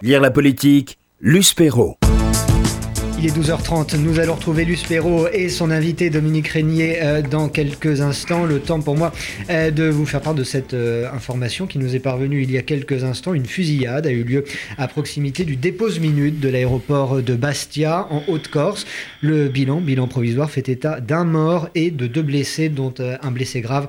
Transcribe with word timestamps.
Lire 0.00 0.20
la 0.20 0.30
politique, 0.30 0.96
Luce 1.18 1.54
Perrault. 1.54 1.97
Il 3.20 3.26
est 3.26 3.36
12h30, 3.36 3.96
nous 3.96 4.20
allons 4.20 4.36
retrouver 4.36 4.64
Luce 4.64 4.84
Perrault 4.84 5.26
et 5.32 5.48
son 5.48 5.72
invité 5.72 6.08
Dominique 6.08 6.46
Régnier 6.46 7.02
euh, 7.02 7.20
dans 7.20 7.48
quelques 7.48 8.00
instants. 8.00 8.44
Le 8.44 8.60
temps 8.60 8.80
pour 8.80 8.96
moi 8.96 9.12
euh, 9.50 9.72
de 9.72 9.88
vous 9.88 10.06
faire 10.06 10.20
part 10.20 10.36
de 10.36 10.44
cette 10.44 10.72
euh, 10.72 11.10
information 11.12 11.66
qui 11.66 11.80
nous 11.80 11.96
est 11.96 11.98
parvenue 11.98 12.44
il 12.44 12.52
y 12.52 12.58
a 12.58 12.62
quelques 12.62 13.02
instants. 13.02 13.34
Une 13.34 13.46
fusillade 13.46 14.06
a 14.06 14.10
eu 14.12 14.22
lieu 14.22 14.44
à 14.76 14.86
proximité 14.86 15.44
du 15.44 15.56
dépose 15.56 15.98
minute 15.98 16.38
de 16.38 16.48
l'aéroport 16.48 17.20
de 17.20 17.34
Bastia 17.34 18.06
en 18.10 18.22
Haute-Corse. 18.28 18.86
Le 19.20 19.48
bilan, 19.48 19.80
bilan 19.80 20.06
provisoire, 20.06 20.48
fait 20.48 20.68
état 20.68 21.00
d'un 21.00 21.24
mort 21.24 21.70
et 21.74 21.90
de 21.90 22.06
deux 22.06 22.22
blessés, 22.22 22.68
dont 22.68 22.94
un 23.00 23.30
blessé 23.32 23.60
grave, 23.60 23.88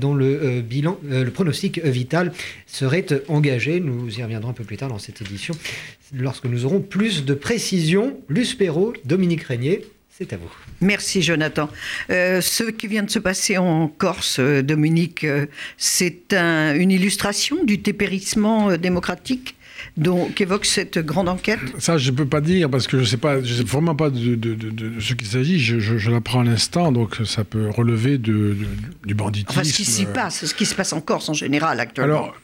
dont 0.00 0.14
le 0.14 0.62
bilan, 0.62 0.96
le 1.06 1.30
pronostic 1.30 1.84
vital 1.84 2.32
serait 2.66 3.04
engagé. 3.28 3.80
Nous 3.80 4.18
y 4.18 4.22
reviendrons 4.22 4.50
un 4.50 4.54
peu 4.54 4.64
plus 4.64 4.78
tard 4.78 4.88
dans 4.88 4.98
cette 4.98 5.20
édition 5.20 5.54
lorsque 6.12 6.44
nous 6.44 6.64
aurons 6.64 6.80
plus 6.80 7.24
de 7.24 7.34
précisions. 7.34 8.16
Luce 8.28 8.54
Perrault, 8.54 8.92
Dominique 9.04 9.42
Régnier, 9.42 9.84
c'est 10.10 10.32
à 10.34 10.36
vous. 10.36 10.50
Merci 10.80 11.22
Jonathan. 11.22 11.70
Euh, 12.10 12.40
ce 12.40 12.64
qui 12.64 12.86
vient 12.86 13.02
de 13.02 13.10
se 13.10 13.18
passer 13.18 13.56
en 13.56 13.88
Corse, 13.88 14.38
euh, 14.40 14.62
Dominique, 14.62 15.24
euh, 15.24 15.46
c'est 15.78 16.34
une 16.34 16.90
illustration 16.90 17.64
du 17.64 17.78
dépérissement 17.78 18.76
démocratique 18.76 19.56
dont 19.96 20.28
qu'évoque 20.28 20.64
cette 20.64 20.98
grande 20.98 21.28
enquête? 21.28 21.58
Ça, 21.78 21.98
je 21.98 22.10
ne 22.10 22.16
peux 22.16 22.26
pas 22.26 22.40
dire 22.40 22.70
parce 22.70 22.86
que 22.86 22.98
je 22.98 23.02
ne 23.02 23.06
sais 23.06 23.16
pas, 23.16 23.42
je 23.42 23.54
sais 23.54 23.62
vraiment 23.64 23.96
pas 23.96 24.10
de, 24.10 24.38
ce 25.00 25.14
qu'il 25.14 25.26
s'agit. 25.26 25.58
Je, 25.58 25.80
je, 25.80 26.10
l'apprends 26.10 26.40
à 26.40 26.44
l'instant, 26.44 26.92
donc 26.92 27.16
ça 27.24 27.42
peut 27.42 27.68
relever 27.70 28.18
du 28.18 28.54
banditisme. 29.06 29.50
Enfin, 29.50 29.64
ce 29.64 29.72
qui 29.72 29.84
s'y 29.84 30.06
passe, 30.06 30.44
ce 30.44 30.54
qui 30.54 30.66
se 30.66 30.74
passe 30.74 30.92
en 30.92 31.00
Corse 31.00 31.28
en 31.30 31.34
général 31.34 31.80
actuellement. 31.80 32.24
Alors, 32.24 32.36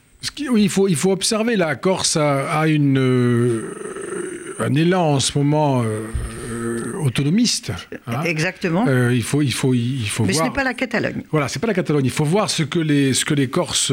oui, 0.50 0.62
il 0.64 0.68
faut, 0.68 0.88
il 0.88 0.96
faut 0.96 1.12
observer, 1.12 1.56
la 1.56 1.76
Corse 1.76 2.16
a, 2.16 2.66
une, 2.68 2.98
euh, 2.98 4.56
un 4.58 4.74
élan 4.74 5.14
en 5.14 5.20
ce 5.20 5.36
moment 5.38 5.82
euh, 5.82 6.02
euh, 6.50 6.92
autonomiste. 6.98 7.72
Hein. 8.06 8.22
Exactement. 8.24 8.84
il 9.10 9.22
faut, 9.22 9.42
il 9.42 9.52
faut, 9.52 9.74
il 9.74 10.08
faut 10.08 10.24
Mais 10.24 10.32
ce 10.32 10.42
n'est 10.42 10.50
pas 10.50 10.64
la 10.64 10.74
Catalogne. 10.74 11.22
Voilà, 11.30 11.48
c'est 11.48 11.60
pas 11.60 11.66
la 11.66 11.74
Catalogne. 11.74 12.04
Il 12.04 12.10
faut 12.10 12.24
voir 12.24 12.50
ce 12.50 12.62
que 12.62 12.78
les, 12.78 13.14
ce 13.14 13.24
que 13.24 13.34
les 13.34 13.48
Corses 13.48 13.92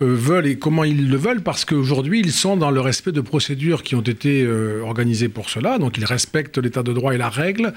veulent 0.00 0.46
et 0.46 0.58
comment 0.58 0.84
ils 0.84 1.10
le 1.10 1.16
veulent, 1.18 1.42
parce 1.42 1.66
qu'aujourd'hui, 1.66 2.20
ils 2.20 2.32
sont 2.32 2.56
dans 2.56 2.70
le 2.70 2.80
respect 2.80 3.12
de 3.12 3.20
procédures 3.20 3.82
qui 3.82 3.94
ont 3.94 4.00
été 4.00 4.48
organisées 4.82 5.28
pour 5.28 5.50
cela. 5.50 5.78
Donc, 5.78 5.98
ils 5.98 6.06
respectent 6.06 6.56
l'état 6.56 6.82
de 6.82 6.92
droit 6.94 7.14
et 7.14 7.18
la 7.18 7.28
règle 7.28 7.74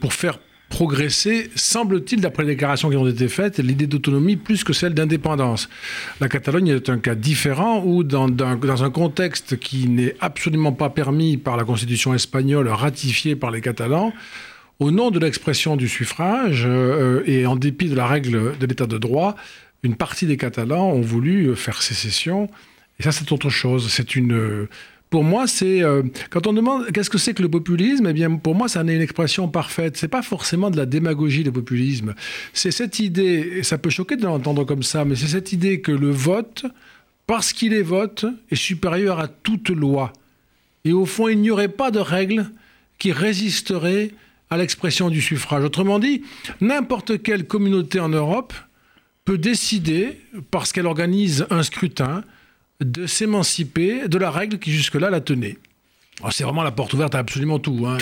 pour 0.00 0.12
faire 0.12 0.38
progresser, 0.72 1.50
semble-t-il, 1.54 2.22
d'après 2.22 2.44
les 2.44 2.52
déclarations 2.52 2.88
qui 2.88 2.96
ont 2.96 3.06
été 3.06 3.28
faites, 3.28 3.58
l'idée 3.58 3.86
d'autonomie 3.86 4.36
plus 4.36 4.64
que 4.64 4.72
celle 4.72 4.94
d'indépendance. 4.94 5.68
La 6.18 6.30
Catalogne 6.30 6.68
est 6.68 6.88
un 6.88 6.98
cas 6.98 7.14
différent 7.14 7.82
où, 7.84 8.02
dans, 8.04 8.26
un 8.26 8.90
contexte 8.90 9.58
qui 9.58 9.86
n'est 9.86 10.16
absolument 10.20 10.72
pas 10.72 10.88
permis 10.88 11.36
par 11.36 11.58
la 11.58 11.64
Constitution 11.64 12.14
espagnole, 12.14 12.68
ratifiée 12.68 13.36
par 13.36 13.50
les 13.50 13.60
Catalans, 13.60 14.14
au 14.80 14.90
nom 14.90 15.10
de 15.10 15.18
l'expression 15.18 15.76
du 15.76 15.88
suffrage 15.88 16.64
euh, 16.66 17.22
et 17.26 17.44
en 17.44 17.56
dépit 17.56 17.90
de 17.90 17.94
la 17.94 18.06
règle 18.06 18.56
de 18.58 18.66
l'état 18.66 18.86
de 18.86 18.96
droit, 18.96 19.36
une 19.82 19.96
partie 19.96 20.24
des 20.24 20.38
Catalans 20.38 20.88
ont 20.88 21.02
voulu 21.02 21.54
faire 21.54 21.82
sécession. 21.82 22.48
Et 22.98 23.02
ça, 23.02 23.12
c'est 23.12 23.30
autre 23.30 23.50
chose. 23.50 23.90
C'est 23.90 24.16
une 24.16 24.66
pour 25.12 25.24
moi, 25.24 25.46
c'est 25.46 25.82
euh, 25.82 26.02
quand 26.30 26.46
on 26.46 26.54
demande 26.54 26.90
qu'est-ce 26.90 27.10
que 27.10 27.18
c'est 27.18 27.34
que 27.34 27.42
le 27.42 27.50
populisme, 27.50 28.06
eh 28.08 28.14
bien, 28.14 28.34
pour 28.36 28.54
moi, 28.54 28.66
ça 28.66 28.80
une 28.80 28.88
expression 28.88 29.46
parfaite. 29.46 29.98
C'est 29.98 30.08
pas 30.08 30.22
forcément 30.22 30.70
de 30.70 30.78
la 30.78 30.86
démagogie 30.86 31.44
le 31.44 31.52
populisme. 31.52 32.14
C'est 32.54 32.70
cette 32.70 32.98
idée, 32.98 33.58
et 33.58 33.62
ça 33.62 33.76
peut 33.76 33.90
choquer 33.90 34.16
de 34.16 34.24
l'entendre 34.24 34.64
comme 34.64 34.82
ça, 34.82 35.04
mais 35.04 35.14
c'est 35.14 35.26
cette 35.26 35.52
idée 35.52 35.82
que 35.82 35.92
le 35.92 36.10
vote, 36.10 36.64
parce 37.26 37.52
qu'il 37.52 37.74
est 37.74 37.82
vote, 37.82 38.24
est 38.50 38.56
supérieur 38.56 39.20
à 39.20 39.28
toute 39.28 39.68
loi. 39.68 40.14
Et 40.86 40.94
au 40.94 41.04
fond, 41.04 41.28
il 41.28 41.42
n'y 41.42 41.50
aurait 41.50 41.68
pas 41.68 41.90
de 41.90 42.00
règle 42.00 42.50
qui 42.98 43.12
résisterait 43.12 44.12
à 44.48 44.56
l'expression 44.56 45.10
du 45.10 45.20
suffrage. 45.20 45.62
Autrement 45.62 45.98
dit, 45.98 46.22
n'importe 46.62 47.22
quelle 47.22 47.46
communauté 47.46 48.00
en 48.00 48.08
Europe 48.08 48.54
peut 49.26 49.36
décider, 49.36 50.18
parce 50.50 50.72
qu'elle 50.72 50.86
organise 50.86 51.46
un 51.50 51.62
scrutin, 51.62 52.24
de 52.84 53.06
s'émanciper 53.06 54.08
de 54.08 54.18
la 54.18 54.30
règle 54.30 54.58
qui 54.58 54.72
jusque-là 54.72 55.10
la 55.10 55.20
tenait. 55.20 55.58
Oh, 56.22 56.28
c'est 56.30 56.44
vraiment 56.44 56.62
la 56.62 56.70
porte 56.70 56.92
ouverte 56.92 57.14
à 57.14 57.18
absolument 57.18 57.58
tout. 57.58 57.86
Hein. 57.86 57.98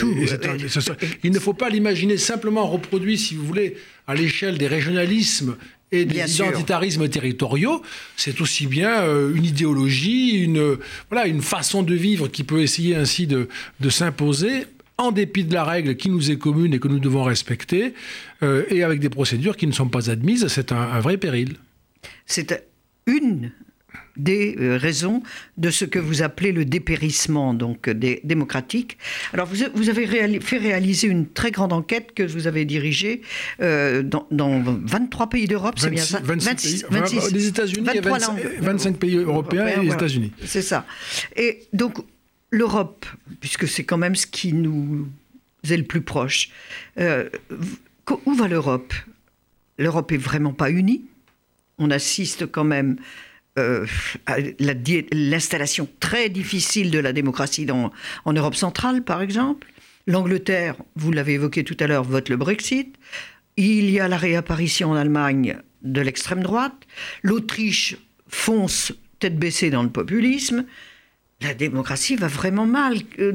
il 1.22 1.30
ne 1.30 1.38
faut 1.38 1.54
pas 1.54 1.70
l'imaginer 1.70 2.16
simplement 2.16 2.66
reproduit, 2.66 3.16
si 3.16 3.34
vous 3.34 3.46
voulez, 3.46 3.76
à 4.06 4.14
l'échelle 4.14 4.58
des 4.58 4.66
régionalismes 4.66 5.56
et 5.92 6.04
des 6.04 6.36
identitarismes 6.36 7.08
territoriaux. 7.08 7.82
C'est 8.16 8.40
aussi 8.40 8.66
bien 8.66 9.02
euh, 9.02 9.34
une 9.34 9.44
idéologie, 9.44 10.42
une, 10.42 10.76
voilà, 11.08 11.26
une 11.26 11.40
façon 11.40 11.82
de 11.82 11.94
vivre 11.94 12.28
qui 12.28 12.44
peut 12.44 12.60
essayer 12.60 12.94
ainsi 12.94 13.26
de, 13.26 13.48
s'imposer 13.88 14.66
en 14.98 15.12
dépit 15.12 15.44
de 15.44 15.54
la 15.54 15.64
règle 15.64 15.96
qui 15.96 16.10
nous 16.10 16.30
est 16.30 16.36
commune 16.36 16.74
et 16.74 16.78
que 16.78 16.88
nous 16.88 16.98
devons 16.98 17.24
respecter, 17.24 17.94
euh, 18.42 18.64
et 18.68 18.82
avec 18.82 19.00
des 19.00 19.08
procédures 19.08 19.56
qui 19.56 19.66
ne 19.66 19.72
sont 19.72 19.88
pas 19.88 20.10
admises. 20.10 20.46
C'est 20.48 20.72
un, 20.72 20.80
un 20.80 21.00
vrai 21.00 21.16
péril. 21.16 21.54
C'est 22.26 22.68
une 23.06 23.50
des 24.16 24.56
euh, 24.58 24.76
raisons 24.76 25.22
de 25.56 25.70
ce 25.70 25.84
que 25.84 25.98
vous 25.98 26.22
appelez 26.22 26.52
le 26.52 26.64
dépérissement 26.64 27.54
donc 27.54 27.88
des, 27.88 28.20
démocratique. 28.24 28.98
Alors 29.32 29.46
vous, 29.46 29.88
avez 29.88 30.40
fait 30.40 30.58
réaliser 30.58 31.08
une 31.08 31.28
très 31.28 31.50
grande 31.50 31.72
enquête 31.72 32.12
que 32.14 32.22
vous 32.22 32.46
avez 32.46 32.64
dirigée 32.64 33.22
euh, 33.60 34.02
dans, 34.02 34.26
23 34.30 35.28
pays 35.28 35.46
d'Europe, 35.46 35.78
c'est 35.78 35.90
bien 35.90 36.02
ça 36.02 36.20
26, 36.22 36.84
pays. 36.84 37.18
les 37.32 37.46
États-Unis, 37.48 37.86
25 38.60 38.96
pays 38.96 39.16
européens 39.16 39.66
et 39.66 39.80
les 39.84 39.92
États-Unis. 39.92 40.32
C'est 40.44 40.62
ça. 40.62 40.86
Et 41.36 41.62
donc 41.72 41.98
l'Europe, 42.50 43.06
puisque 43.40 43.68
c'est 43.68 43.84
quand 43.84 43.98
même 43.98 44.16
ce 44.16 44.26
qui 44.26 44.52
nous 44.52 45.08
est 45.68 45.76
le 45.76 45.84
plus 45.84 46.00
proche, 46.02 46.50
euh, 46.98 47.28
où 48.26 48.34
va 48.34 48.48
l'Europe? 48.48 48.92
L'Europe 49.78 50.12
est 50.12 50.18
vraiment 50.18 50.52
pas 50.52 50.70
unie. 50.70 51.04
On 51.78 51.90
assiste 51.90 52.46
quand 52.50 52.64
même 52.64 52.96
euh, 53.60 53.86
l'installation 55.12 55.88
très 56.00 56.28
difficile 56.28 56.90
de 56.90 56.98
la 56.98 57.12
démocratie 57.12 57.66
dans, 57.66 57.92
en 58.24 58.32
Europe 58.32 58.54
centrale, 58.54 59.02
par 59.02 59.22
exemple. 59.22 59.68
L'Angleterre, 60.06 60.76
vous 60.96 61.12
l'avez 61.12 61.34
évoqué 61.34 61.64
tout 61.64 61.76
à 61.80 61.86
l'heure, 61.86 62.04
vote 62.04 62.28
le 62.28 62.36
Brexit. 62.36 62.96
Il 63.56 63.90
y 63.90 64.00
a 64.00 64.08
la 64.08 64.16
réapparition 64.16 64.90
en 64.90 64.94
Allemagne 64.94 65.58
de 65.82 66.00
l'extrême 66.00 66.42
droite. 66.42 66.86
L'Autriche 67.22 67.96
fonce 68.28 68.92
tête 69.18 69.38
baissée 69.38 69.70
dans 69.70 69.82
le 69.82 69.90
populisme. 69.90 70.64
La 71.42 71.54
démocratie 71.54 72.16
va 72.16 72.28
vraiment 72.28 72.66
mal. 72.66 72.98
Euh, 73.18 73.32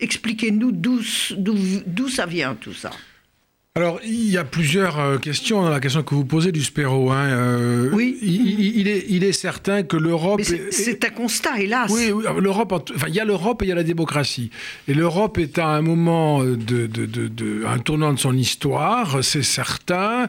expliquez-nous 0.00 0.72
d'où 0.72 2.08
ça 2.08 2.26
vient 2.26 2.54
tout 2.54 2.74
ça. 2.74 2.90
Alors, 3.76 4.00
il 4.06 4.30
y 4.30 4.38
a 4.38 4.44
plusieurs 4.44 4.98
euh, 4.98 5.18
questions 5.18 5.60
dans 5.60 5.68
la 5.68 5.80
question 5.80 6.02
que 6.02 6.14
vous 6.14 6.24
posez 6.24 6.50
du 6.50 6.62
Spéro. 6.62 7.10
Hein, 7.10 7.26
euh, 7.26 7.90
oui. 7.92 8.16
Il, 8.22 8.88
est, 8.88 9.04
il, 9.10 9.22
est, 9.22 9.32
certain 9.32 9.82
que 9.82 9.98
l'Europe. 9.98 10.40
C'est 10.70 11.04
un 11.04 11.10
constat, 11.10 11.60
hélas. 11.60 11.90
Oui, 11.92 12.10
l'Europe. 12.40 12.72
Enfin, 12.72 13.08
il 13.08 13.14
y 13.14 13.20
a 13.20 13.26
l'Europe 13.26 13.60
et 13.60 13.66
il 13.66 13.68
y 13.68 13.72
a 13.72 13.74
la 13.74 13.82
démocratie. 13.82 14.50
Et 14.88 14.94
l'Europe 14.94 15.36
est 15.36 15.58
à 15.58 15.66
un 15.68 15.82
moment 15.82 16.42
de, 16.42 16.56
de, 16.56 16.86
de, 16.86 17.66
un 17.66 17.78
tournant 17.78 18.14
de 18.14 18.18
son 18.18 18.34
histoire, 18.34 19.22
c'est 19.22 19.42
certain. 19.42 20.28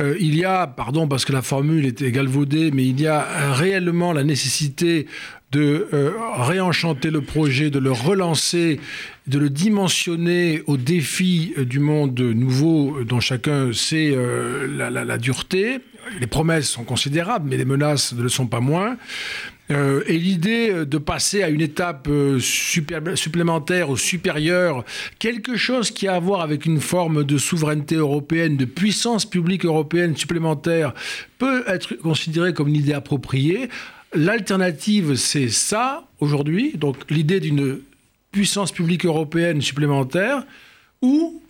Euh, 0.00 0.16
il 0.18 0.34
y 0.34 0.44
a, 0.44 0.66
pardon, 0.66 1.06
parce 1.06 1.24
que 1.24 1.32
la 1.32 1.42
formule 1.42 1.86
était 1.86 2.10
galvaudée, 2.10 2.72
mais 2.72 2.84
il 2.84 3.00
y 3.00 3.06
a 3.06 3.52
réellement 3.52 4.12
la 4.12 4.24
nécessité 4.24 5.06
de 5.52 5.88
euh, 5.94 6.12
réenchanter 6.36 7.10
le 7.10 7.22
projet, 7.22 7.70
de 7.70 7.78
le 7.78 7.90
relancer, 7.90 8.80
de 9.26 9.38
le 9.38 9.48
dimensionner 9.48 10.62
aux 10.66 10.76
défis 10.76 11.54
euh, 11.56 11.64
du 11.64 11.80
monde 11.80 12.20
nouveau 12.20 12.98
euh, 12.98 13.04
dont 13.04 13.20
chacun 13.20 13.72
sait 13.72 14.14
la, 14.76 15.18
dureté. 15.18 15.78
Les 16.20 16.26
promesses 16.26 16.68
sont 16.68 16.84
considérables, 16.84 17.48
mais 17.48 17.56
les 17.56 17.64
menaces 17.64 18.12
ne 18.12 18.22
le 18.22 18.28
sont 18.28 18.46
pas 18.46 18.60
moins. 18.60 18.96
et 19.70 20.18
l'idée 20.18 20.86
de 20.86 20.98
passer 20.98 21.42
à 21.42 21.50
une 21.50 21.60
étape 21.60 22.08
supplémentaire 22.38 23.90
ou 23.90 23.98
supérieure, 23.98 24.84
quelque 25.18 25.56
chose 25.56 25.90
qui 25.90 26.08
a 26.08 26.14
à 26.14 26.20
voir 26.20 26.40
avec 26.40 26.64
une 26.64 26.80
forme 26.80 27.24
de 27.24 27.36
souveraineté 27.36 27.96
européenne, 27.96 28.56
de 28.56 28.64
puissance 28.64 29.26
publique 29.26 29.66
européenne 29.66 30.16
supplémentaire, 30.16 30.94
peut 31.36 31.64
être 31.66 31.94
considérée 31.96 32.54
comme 32.54 32.68
une 32.68 32.76
idée 32.76 32.94
appropriée. 32.94 33.68
L'alternative, 34.14 35.16
c'est 35.16 35.50
ça, 35.50 36.08
aujourd'hui, 36.20 36.72
donc 36.76 36.96
l'idée 37.10 37.40
d'une 37.40 37.80
puissance 38.32 38.72
publique 38.72 39.04
européenne 39.04 39.60
supplémentaire, 39.60 40.44
ou 41.02 41.42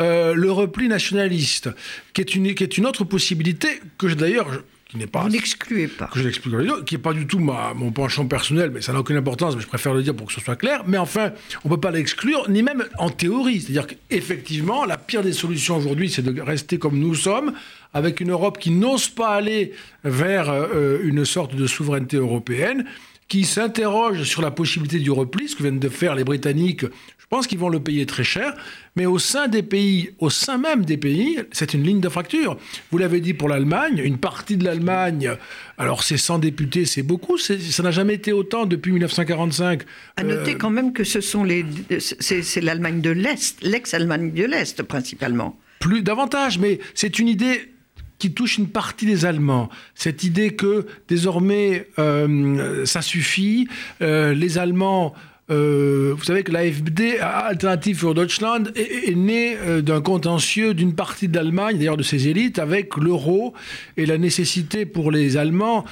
euh, 0.00 0.34
le 0.34 0.50
repli 0.50 0.88
nationaliste, 0.88 1.70
qui 2.12 2.20
est 2.20 2.34
une, 2.34 2.54
qui 2.54 2.62
est 2.62 2.78
une 2.78 2.86
autre 2.86 3.04
possibilité 3.04 3.80
que 3.98 4.06
d'ailleurs 4.06 4.62
qui 4.96 5.00
n'est 5.02 5.06
pas. 5.06 5.22
Vous 5.22 5.28
n'excluez 5.28 5.88
pas. 5.88 6.06
Que 6.12 6.18
je 6.18 6.24
n'exclus 6.24 6.50
qui 6.84 6.94
n'est 6.94 7.00
pas 7.00 7.12
du 7.12 7.26
tout 7.26 7.38
ma, 7.38 7.74
mon 7.74 7.92
penchant 7.92 8.26
personnel, 8.26 8.70
mais 8.72 8.80
ça 8.80 8.92
n'a 8.92 9.00
aucune 9.00 9.16
importance, 9.16 9.54
mais 9.54 9.62
je 9.62 9.66
préfère 9.66 9.94
le 9.94 10.02
dire 10.02 10.14
pour 10.14 10.26
que 10.26 10.32
ce 10.32 10.40
soit 10.40 10.56
clair. 10.56 10.82
Mais 10.86 10.98
enfin, 10.98 11.32
on 11.64 11.68
ne 11.68 11.74
peut 11.74 11.80
pas 11.80 11.90
l'exclure, 11.90 12.48
ni 12.48 12.62
même 12.62 12.84
en 12.98 13.10
théorie. 13.10 13.60
C'est-à-dire 13.60 13.86
qu'effectivement, 13.86 14.84
la 14.84 14.96
pire 14.96 15.22
des 15.22 15.32
solutions 15.32 15.76
aujourd'hui, 15.76 16.10
c'est 16.10 16.22
de 16.22 16.40
rester 16.40 16.78
comme 16.78 16.98
nous 16.98 17.14
sommes, 17.14 17.52
avec 17.92 18.20
une 18.20 18.30
Europe 18.30 18.58
qui 18.58 18.70
n'ose 18.70 19.08
pas 19.08 19.30
aller 19.30 19.72
vers 20.04 20.50
euh, 20.50 20.98
une 21.02 21.24
sorte 21.24 21.54
de 21.54 21.66
souveraineté 21.66 22.16
européenne 22.16 22.84
qui 23.28 23.44
s'interrogent 23.44 24.22
sur 24.22 24.42
la 24.42 24.50
possibilité 24.50 24.98
du 24.98 25.10
repli, 25.10 25.48
ce 25.48 25.56
que 25.56 25.62
viennent 25.62 25.80
de 25.80 25.88
faire 25.88 26.14
les 26.14 26.24
Britanniques. 26.24 26.84
Je 27.18 27.26
pense 27.28 27.48
qu'ils 27.48 27.58
vont 27.58 27.68
le 27.68 27.80
payer 27.80 28.06
très 28.06 28.22
cher, 28.22 28.54
mais 28.94 29.04
au 29.04 29.18
sein 29.18 29.48
des 29.48 29.64
pays, 29.64 30.10
au 30.20 30.30
sein 30.30 30.58
même 30.58 30.84
des 30.84 30.96
pays, 30.96 31.40
c'est 31.50 31.74
une 31.74 31.82
ligne 31.82 32.00
de 32.00 32.08
fracture. 32.08 32.56
Vous 32.92 32.98
l'avez 32.98 33.20
dit 33.20 33.34
pour 33.34 33.48
l'Allemagne, 33.48 34.00
une 34.04 34.18
partie 34.18 34.56
de 34.56 34.64
l'Allemagne, 34.64 35.32
alors 35.76 36.04
c'est 36.04 36.18
100 36.18 36.38
députés, 36.38 36.84
c'est 36.84 37.02
beaucoup, 37.02 37.36
ça 37.36 37.82
n'a 37.82 37.90
jamais 37.90 38.14
été 38.14 38.32
autant 38.32 38.64
depuis 38.64 38.92
1945. 38.92 39.82
À 40.16 40.22
noter 40.22 40.52
euh, 40.52 40.56
quand 40.56 40.70
même 40.70 40.92
que 40.92 41.02
ce 41.02 41.20
sont 41.20 41.42
les, 41.42 41.66
c'est 41.98 42.60
l'Allemagne 42.60 43.00
de 43.00 43.10
l'Est, 43.10 43.60
l'ex-Allemagne 43.60 44.32
de 44.32 44.44
l'Est 44.44 44.84
principalement. 44.84 45.58
Plus 45.80 46.02
davantage, 46.02 46.60
mais 46.60 46.78
c'est 46.94 47.18
une 47.18 47.26
idée 47.26 47.75
qui 48.18 48.32
touche 48.32 48.58
une 48.58 48.68
partie 48.68 49.06
des 49.06 49.24
Allemands. 49.24 49.68
Cette 49.94 50.24
idée 50.24 50.54
que 50.54 50.86
désormais 51.08 51.88
euh, 51.98 52.84
ça 52.86 53.02
suffit, 53.02 53.68
euh, 54.02 54.34
les 54.34 54.58
Allemands. 54.58 55.14
Euh, 55.48 56.12
vous 56.16 56.24
savez 56.24 56.42
que 56.42 56.50
l'AFD, 56.50 57.18
Alternative 57.20 57.98
für 57.98 58.14
Deutschland, 58.14 58.64
est, 58.74 59.10
est 59.10 59.14
née 59.14 59.56
d'un 59.80 60.00
contentieux 60.00 60.74
d'une 60.74 60.94
partie 60.94 61.28
de 61.28 61.36
l'Allemagne, 61.36 61.78
d'ailleurs 61.78 61.96
de 61.96 62.02
ses 62.02 62.26
élites, 62.26 62.58
avec 62.58 62.96
l'euro 62.96 63.54
et 63.96 64.06
la 64.06 64.18
nécessité 64.18 64.86
pour 64.86 65.10
les 65.12 65.36
Allemands 65.36 65.84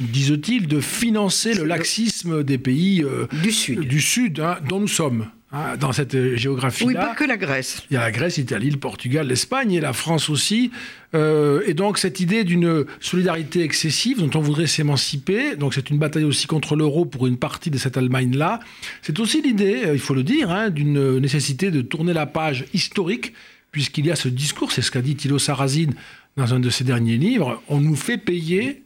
disent-ils, 0.00 0.66
de 0.66 0.80
financer 0.80 1.54
le 1.54 1.64
laxisme 1.64 2.42
des 2.42 2.58
pays 2.58 3.04
du 3.42 3.52
Sud, 3.52 3.80
du 3.80 4.00
sud 4.00 4.40
hein, 4.40 4.58
dont 4.68 4.80
nous 4.80 4.88
sommes. 4.88 5.28
Hein, 5.56 5.76
dans 5.76 5.92
cette 5.92 6.34
géographie-là. 6.34 6.88
Oui, 6.88 6.94
pas 6.94 7.14
que 7.14 7.22
la 7.22 7.36
Grèce. 7.36 7.84
Il 7.88 7.94
y 7.94 7.96
a 7.96 8.00
la 8.00 8.10
Grèce, 8.10 8.38
l'Italie, 8.38 8.70
le 8.70 8.76
Portugal, 8.76 9.28
l'Espagne 9.28 9.70
et 9.70 9.80
la 9.80 9.92
France 9.92 10.28
aussi. 10.28 10.72
Euh, 11.14 11.62
et 11.64 11.74
donc 11.74 11.98
cette 11.98 12.18
idée 12.18 12.42
d'une 12.42 12.84
solidarité 12.98 13.62
excessive 13.62 14.18
dont 14.18 14.36
on 14.36 14.42
voudrait 14.42 14.66
s'émanciper, 14.66 15.54
donc 15.54 15.72
c'est 15.74 15.90
une 15.90 15.98
bataille 15.98 16.24
aussi 16.24 16.48
contre 16.48 16.74
l'euro 16.74 17.04
pour 17.04 17.28
une 17.28 17.36
partie 17.36 17.70
de 17.70 17.78
cette 17.78 17.96
Allemagne-là. 17.96 18.58
C'est 19.00 19.20
aussi 19.20 19.42
l'idée, 19.42 19.84
euh, 19.84 19.94
il 19.94 20.00
faut 20.00 20.14
le 20.14 20.24
dire, 20.24 20.50
hein, 20.50 20.70
d'une 20.70 21.20
nécessité 21.20 21.70
de 21.70 21.82
tourner 21.82 22.14
la 22.14 22.26
page 22.26 22.64
historique, 22.74 23.32
puisqu'il 23.70 24.06
y 24.06 24.10
a 24.10 24.16
ce 24.16 24.26
discours, 24.26 24.72
c'est 24.72 24.82
ce 24.82 24.90
qu'a 24.90 25.02
dit 25.02 25.14
Thilo 25.14 25.38
Sarrazin 25.38 25.90
dans 26.36 26.52
un 26.52 26.58
de 26.58 26.68
ses 26.68 26.82
derniers 26.82 27.16
livres, 27.16 27.62
on 27.68 27.80
nous 27.80 27.94
fait 27.94 28.18
payer 28.18 28.82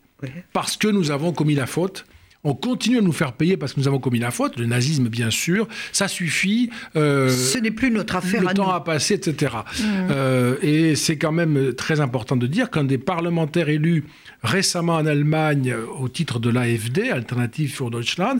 parce 0.52 0.76
que 0.76 0.88
nous 0.88 1.12
avons 1.12 1.32
commis 1.32 1.54
la 1.54 1.66
faute. 1.66 2.04
On 2.44 2.54
continue 2.54 2.98
à 2.98 3.00
nous 3.00 3.12
faire 3.12 3.32
payer 3.32 3.56
parce 3.56 3.72
que 3.72 3.80
nous 3.80 3.88
avons 3.88 3.98
commis 3.98 4.20
la 4.20 4.30
faute, 4.30 4.58
le 4.58 4.66
nazisme 4.66 5.08
bien 5.08 5.30
sûr, 5.30 5.66
ça 5.92 6.06
suffit. 6.06 6.70
Euh, 6.94 7.28
Ce 7.28 7.58
n'est 7.58 7.72
plus 7.72 7.90
notre 7.90 8.14
affaire. 8.14 8.42
Le 8.42 8.54
temps 8.54 8.70
a 8.70 8.80
passé, 8.84 9.14
etc. 9.14 9.56
Mmh. 9.56 9.84
Euh, 10.10 10.56
et 10.62 10.94
c'est 10.94 11.16
quand 11.16 11.32
même 11.32 11.74
très 11.74 12.00
important 12.00 12.36
de 12.36 12.46
dire 12.46 12.70
qu'un 12.70 12.84
des 12.84 12.96
parlementaires 12.98 13.68
élus 13.68 14.04
récemment 14.44 14.94
en 14.94 15.06
Allemagne 15.06 15.74
au 15.98 16.08
titre 16.08 16.38
de 16.38 16.48
l'AFD, 16.48 17.10
Alternative 17.10 17.74
für 17.74 17.90
Deutschland, 17.90 18.38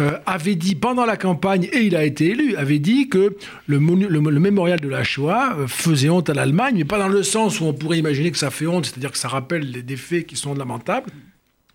euh, 0.00 0.12
avait 0.24 0.54
dit 0.54 0.74
pendant 0.74 1.04
la 1.04 1.18
campagne, 1.18 1.68
et 1.70 1.80
il 1.80 1.96
a 1.96 2.04
été 2.04 2.30
élu, 2.30 2.56
avait 2.56 2.78
dit 2.78 3.10
que 3.10 3.36
le, 3.66 3.78
le 3.78 4.40
mémorial 4.40 4.80
de 4.80 4.88
la 4.88 5.04
Shoah 5.04 5.58
faisait 5.66 6.08
honte 6.08 6.30
à 6.30 6.34
l'Allemagne, 6.34 6.76
mais 6.78 6.84
pas 6.84 6.98
dans 6.98 7.08
le 7.08 7.22
sens 7.22 7.60
où 7.60 7.64
on 7.64 7.74
pourrait 7.74 7.98
imaginer 7.98 8.30
que 8.30 8.38
ça 8.38 8.50
fait 8.50 8.66
honte, 8.66 8.86
c'est-à-dire 8.86 9.12
que 9.12 9.18
ça 9.18 9.28
rappelle 9.28 9.84
des 9.84 9.96
faits 9.96 10.26
qui 10.26 10.36
sont 10.36 10.54
lamentables 10.54 11.10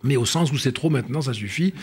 mais 0.04 0.18
au 0.18 0.26
sens 0.26 0.52
où 0.52 0.58
c'est 0.58 0.72
trop 0.72 0.90
maintenant, 0.90 1.22
ça 1.22 1.34
suffit. 1.34 1.74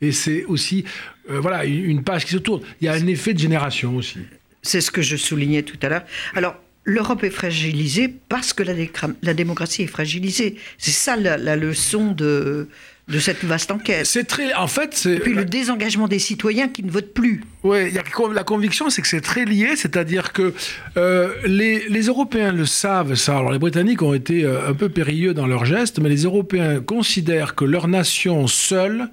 Et 0.00 0.12
c'est 0.12 0.44
aussi, 0.44 0.84
euh, 1.30 1.40
voilà, 1.40 1.64
une 1.64 2.02
page 2.02 2.24
qui 2.26 2.32
se 2.32 2.38
tourne. 2.38 2.62
Il 2.80 2.84
y 2.84 2.88
a 2.88 2.92
un 2.92 3.06
effet 3.06 3.32
de 3.32 3.38
génération 3.38 3.96
aussi. 3.96 4.18
C'est 4.62 4.80
ce 4.80 4.90
que 4.90 5.02
je 5.02 5.16
soulignais 5.16 5.62
tout 5.62 5.78
à 5.82 5.88
l'heure. 5.88 6.04
Alors, 6.34 6.56
l'Europe 6.84 7.24
est 7.24 7.30
fragilisée 7.30 8.08
parce 8.28 8.52
que 8.52 8.62
la, 8.62 8.74
la 9.22 9.34
démocratie 9.34 9.82
est 9.82 9.88
fragilisée. 9.88 10.56
C'est 10.78 10.92
ça 10.92 11.16
la, 11.16 11.56
leçon 11.56 12.12
de, 12.12 12.68
de 13.08 13.20
cette 13.20 13.44
vaste 13.44 13.70
enquête. 13.70 14.04
C'est 14.04 14.24
très, 14.24 14.52
en 14.54 14.66
fait, 14.66 14.94
c'est 14.94 15.20
puis 15.20 15.32
le 15.32 15.44
désengagement 15.44 16.08
des 16.08 16.18
citoyens 16.18 16.68
qui 16.68 16.82
ne 16.82 16.90
votent 16.90 17.14
plus. 17.14 17.44
Oui, 17.62 17.92
la 17.92 18.42
conviction, 18.42 18.90
c'est 18.90 19.00
que 19.00 19.06
c'est 19.06 19.20
très 19.20 19.44
lié, 19.44 19.76
c'est-à-dire 19.76 20.32
que 20.32 20.52
euh, 20.96 21.32
les, 21.44 21.88
les, 21.88 22.02
Européens 22.06 22.50
le 22.50 22.66
savent, 22.66 23.14
ça. 23.14 23.38
Alors 23.38 23.52
les 23.52 23.60
Britanniques 23.60 24.02
ont 24.02 24.14
été 24.14 24.44
euh, 24.44 24.68
un 24.68 24.74
peu 24.74 24.88
périlleux 24.88 25.34
dans 25.34 25.46
leurs 25.46 25.64
gestes, 25.64 26.00
mais 26.00 26.08
les 26.08 26.24
Européens 26.24 26.80
considèrent 26.80 27.54
que 27.54 27.64
leur 27.64 27.86
nation 27.86 28.48
seule 28.48 29.08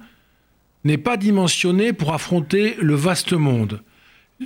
n'est 0.82 0.98
pas 0.98 1.16
dimensionnée 1.16 1.92
pour 1.92 2.12
affronter 2.12 2.76
le 2.80 2.94
vaste 2.94 3.32
monde. 3.32 3.80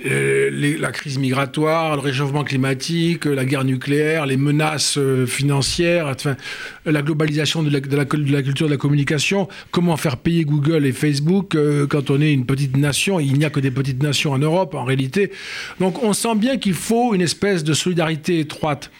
Euh, 0.04 0.76
la 0.78 0.92
crise 0.92 1.18
migratoire, 1.18 1.96
le 1.96 2.02
réchauffement 2.02 2.44
climatique, 2.44 3.24
la 3.24 3.46
guerre 3.46 3.64
nucléaire, 3.64 4.26
les 4.26 4.36
menaces 4.36 4.98
euh, 4.98 5.24
financières, 5.24 6.08
enfin, 6.08 6.36
la 6.84 7.00
globalisation 7.00 7.62
de 7.62 7.70
la, 7.70 7.80
culture 8.04 8.66
de 8.66 8.70
la 8.70 8.76
communication, 8.76 9.48
comment 9.70 9.96
faire 9.96 10.18
payer 10.18 10.44
Google 10.44 10.84
et 10.84 10.92
Facebook 10.92 11.54
euh, 11.54 11.86
quand 11.86 12.10
on 12.10 12.20
est 12.20 12.34
une 12.34 12.44
petite 12.44 12.76
nation, 12.76 13.18
il 13.18 13.38
n'y 13.38 13.46
a 13.46 13.50
que 13.50 13.60
des 13.60 13.70
petites 13.70 14.02
nations 14.02 14.32
en 14.32 14.38
Europe 14.38 14.74
en 14.74 14.84
réalité. 14.84 15.32
Donc 15.80 16.02
on 16.02 16.12
sent 16.12 16.34
bien 16.36 16.58
qu'il 16.58 16.74
faut 16.74 17.14
une 17.14 17.22
espèce 17.22 17.64
de 17.64 17.72
solidarité 17.72 18.40
étroite. 18.40 18.90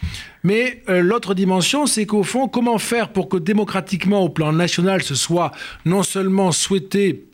Mais 0.43 0.81
l'autre 0.87 1.33
dimension, 1.35 1.85
c'est 1.85 2.05
qu'au 2.05 2.23
fond, 2.23 2.47
comment 2.47 2.77
faire 2.77 3.09
pour 3.09 3.27
que 3.27 3.35
démocratiquement, 3.35 4.21
au 4.21 4.29
plan 4.29 4.53
national, 4.53 5.03
ce 5.03 5.13
soit 5.13 5.51
non 5.85 6.01
seulement 6.01 6.53
souhaité 6.53 7.28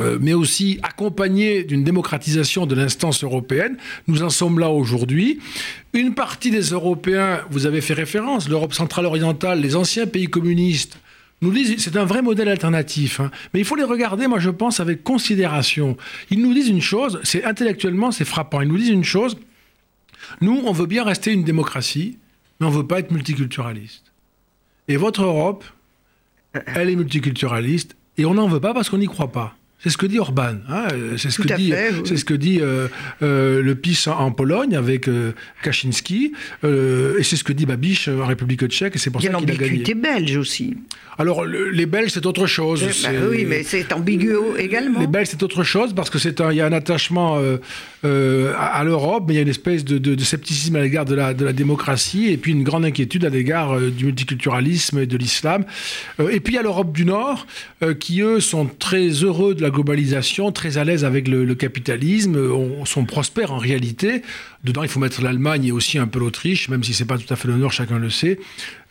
euh, 0.00 0.18
mais 0.20 0.34
aussi 0.34 0.78
accompagné 0.82 1.62
d'une 1.62 1.84
démocratisation 1.84 2.66
de 2.66 2.74
l'instance 2.74 3.22
européenne. 3.22 3.76
Nous 4.08 4.22
en 4.22 4.30
sommes 4.30 4.58
là 4.58 4.70
aujourd'hui. 4.70 5.38
Une 5.92 6.14
partie 6.14 6.50
des 6.50 6.70
Européens, 6.70 7.42
vous 7.50 7.66
avez 7.66 7.80
fait 7.80 7.94
référence, 7.94 8.48
l'Europe 8.48 8.74
centrale 8.74 9.06
orientale, 9.06 9.60
les 9.60 9.76
anciens 9.76 10.06
pays 10.06 10.26
communistes, 10.26 10.98
nous 11.42 11.52
disent 11.52 11.76
c'est 11.78 11.96
un 11.96 12.04
vrai 12.04 12.22
modèle 12.22 12.48
alternatif. 12.48 13.20
Hein. 13.20 13.30
Mais 13.52 13.60
il 13.60 13.64
faut 13.64 13.76
les 13.76 13.84
regarder, 13.84 14.26
moi 14.26 14.40
je 14.40 14.50
pense, 14.50 14.80
avec 14.80 15.04
considération. 15.04 15.96
Ils 16.30 16.40
nous 16.40 16.52
disent 16.52 16.68
une 16.68 16.82
chose, 16.82 17.20
c'est 17.22 17.44
intellectuellement 17.44 18.10
c'est 18.10 18.24
frappant. 18.24 18.60
Ils 18.62 18.68
nous 18.68 18.78
disent 18.78 18.88
une 18.88 19.04
chose. 19.04 19.36
Nous, 20.40 20.62
on 20.64 20.72
veut 20.72 20.86
bien 20.86 21.04
rester 21.04 21.32
une 21.32 21.44
démocratie, 21.44 22.18
mais 22.58 22.66
on 22.66 22.70
ne 22.70 22.76
veut 22.76 22.86
pas 22.86 22.98
être 22.98 23.10
multiculturaliste. 23.10 24.12
Et 24.88 24.96
votre 24.96 25.22
Europe, 25.22 25.64
elle 26.52 26.90
est 26.90 26.96
multiculturaliste, 26.96 27.96
et 28.16 28.24
on 28.24 28.34
n'en 28.34 28.48
veut 28.48 28.60
pas 28.60 28.74
parce 28.74 28.90
qu'on 28.90 28.98
n'y 28.98 29.06
croit 29.06 29.32
pas. 29.32 29.56
C'est 29.84 29.90
ce 29.90 29.98
que 29.98 30.06
dit 30.06 30.18
Orban. 30.18 30.54
Hein, 30.66 30.86
c'est 31.18 31.30
ce, 31.30 31.42
que 31.42 31.54
dit, 31.54 31.74
c'est 32.06 32.16
ce 32.16 32.24
que 32.24 32.32
dit 32.32 32.58
euh, 32.62 32.88
euh, 33.22 33.62
le 33.62 33.74
PiS 33.74 34.08
en, 34.08 34.32
Pologne 34.32 34.74
avec 34.74 35.08
euh, 35.08 35.32
Kaczynski. 35.62 36.32
et 36.62 37.22
c'est 37.22 37.36
ce 37.36 37.44
que 37.44 37.52
dit 37.52 37.66
Babiš 37.66 38.08
en 38.08 38.24
République 38.24 38.66
tchèque. 38.66 38.96
Et 38.96 38.98
c'est 38.98 39.10
pour 39.10 39.20
ça 39.20 39.28
qu'il 39.28 39.36
a 39.36 39.40
gagné. 39.40 39.52
Il 39.52 39.60
y 39.60 39.64
a 39.64 39.66
l'ambiguïté 39.66 39.94
belge 39.94 40.36
aussi. 40.38 40.74
Alors, 41.16 41.44
les 41.44 41.86
Belges, 41.86 42.10
c'est 42.10 42.26
autre 42.26 42.46
chose. 42.46 42.84
Bah 43.04 43.10
oui, 43.30 43.44
mais 43.46 43.62
c'est 43.62 43.92
ambigu 43.92 44.34
également. 44.58 44.98
Les 44.98 45.06
Belges, 45.06 45.28
c'est 45.30 45.44
autre 45.44 45.62
chose 45.62 45.94
parce 45.94 46.10
que 46.10 46.18
c'est 46.18 46.40
il 46.50 46.56
y 46.56 46.60
a 46.60 46.66
un 46.66 46.72
attachement 46.72 47.38
à, 48.02 48.84
l'Europe, 48.84 49.24
mais 49.28 49.34
il 49.34 49.36
y 49.36 49.38
a 49.38 49.42
une 49.42 49.48
espèce 49.48 49.84
de, 49.84 50.24
scepticisme 50.24 50.74
à 50.76 50.80
l'égard 50.80 51.04
de 51.04 51.14
la, 51.14 51.34
de 51.34 51.44
la 51.44 51.52
démocratie 51.52 52.32
et 52.32 52.36
puis 52.36 52.52
une 52.52 52.64
grande 52.64 52.84
inquiétude 52.84 53.24
à 53.24 53.28
l'égard 53.28 53.78
du 53.78 54.06
multiculturalisme 54.06 54.98
et 54.98 55.06
de 55.06 55.16
l'islam. 55.16 55.64
et 56.18 56.40
puis 56.40 56.54
il 56.54 56.56
y 56.56 56.58
a 56.58 56.62
l'Europe 56.62 56.92
du 56.92 57.04
Nord 57.04 57.46
qui, 58.00 58.22
eux, 58.22 58.40
sont 58.40 58.66
très 58.66 59.08
heureux 59.08 59.54
de 59.54 59.62
la 59.62 59.70
globalisation, 59.74 60.52
très 60.52 60.78
à 60.78 60.84
l'aise 60.84 61.04
avec 61.04 61.28
le, 61.28 61.54
capitalisme, 61.54 62.36
on, 62.36 62.84
sont 62.86 63.04
prospères 63.04 63.52
en 63.52 63.58
réalité. 63.58 64.22
Dedans, 64.64 64.82
il 64.82 64.88
faut 64.88 65.00
mettre 65.00 65.20
l'Allemagne 65.22 65.66
et 65.66 65.72
aussi 65.72 65.98
un 65.98 66.06
peu 66.06 66.18
l'Autriche, 66.18 66.70
même 66.70 66.82
si 66.82 66.94
c'est 66.94 67.04
pas 67.04 67.18
tout 67.18 67.32
à 67.32 67.36
fait 67.36 67.48
le 67.48 67.56
Nord, 67.56 67.72
chacun 67.72 67.98
le 67.98 68.08
sait. 68.08 68.38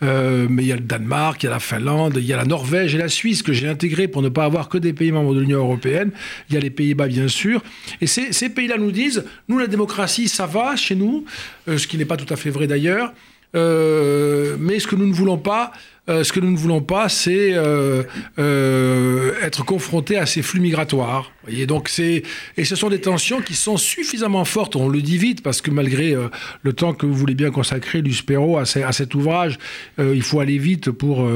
Euh, 0.04 0.48
mais 0.50 0.64
il 0.64 0.68
y 0.68 0.72
a 0.72 0.76
le 0.76 0.82
Danemark, 0.82 1.42
il 1.42 1.48
y 1.48 1.50
a 1.50 1.52
la 1.52 1.60
Finlande, 1.60 2.18
il 2.18 2.26
y 2.26 2.34
a 2.34 2.38
la 2.38 2.46
Norvège 2.46 2.94
et 2.94 2.98
la 2.98 3.08
Suisse 3.08 3.42
que 3.42 3.54
j'ai 3.54 3.68
intégré 3.68 4.08
pour 4.08 4.22
ne 4.22 4.30
pas 4.30 4.44
avoir 4.44 4.70
que 4.70 4.78
des 4.78 4.94
pays 4.94 5.12
membres 5.12 5.34
de 5.34 5.40
l'Union 5.40 5.60
européenne. 5.60 6.12
Il 6.50 6.56
y 6.56 6.58
a 6.58 6.62
les 6.62 6.70
Pays-Bas, 6.70 7.08
bien 7.08 7.28
sûr. 7.28 7.64
Et 8.02 8.08
ces, 8.08 8.50
pays-là 8.50 8.78
nous 8.78 8.92
disent, 8.92 9.24
nous, 9.48 9.58
la 9.58 9.68
démocratie, 9.68 10.28
ça 10.28 10.46
va 10.46 10.76
chez 10.76 10.96
nous, 10.96 11.26
euh, 11.68 11.78
ce 11.78 11.88
qui 11.88 11.98
n'est 11.98 12.06
pas 12.06 12.18
tout 12.18 12.32
à 12.32 12.36
fait 12.36 12.50
vrai 12.50 12.68
d'ailleurs. 12.68 13.14
Euh, 13.56 14.58
mais 14.60 14.80
ce 14.80 14.88
que 14.88 14.96
nous 14.96 15.08
ne 15.08 15.14
voulons 15.14 15.38
pas, 15.38 15.72
euh, 16.10 16.26
ce 16.26 16.34
que 16.34 16.42
nous 16.42 16.52
ne 16.52 16.58
voulons 16.58 16.82
pas, 16.82 17.08
c'est 17.08 17.54
euh, 17.54 18.04
euh, 18.38 19.32
être 19.42 19.64
confrontés 19.64 20.18
à 20.18 20.26
ces 20.26 20.42
flux 20.42 20.60
migratoires. 20.60 21.32
Et 21.48 21.66
donc 21.66 21.88
c'est 21.88 22.24
et 22.58 22.66
ce 22.66 22.76
sont 22.76 22.90
des 22.90 23.00
tensions 23.00 23.40
qui 23.42 23.54
sont 23.54 23.78
suffisamment 23.78 24.44
fortes. 24.44 24.76
On 24.76 24.90
le 24.90 25.02
dit 25.02 25.18
vite 25.18 25.42
parce 25.44 25.62
que 25.62 25.72
malgré 25.72 26.16
le 26.62 26.74
temps 26.74 26.94
que 26.94 27.06
vous 27.06 27.14
voulez 27.14 27.36
bien 27.36 27.52
consacrer, 27.52 28.02
Luspero, 28.02 28.58
à, 28.58 28.62
à 28.62 28.92
cet 28.92 29.14
ouvrage, 29.14 29.60
il 29.98 30.22
faut 30.22 30.40
aller 30.40 30.58
vite 30.58 30.90
pour 30.92 31.30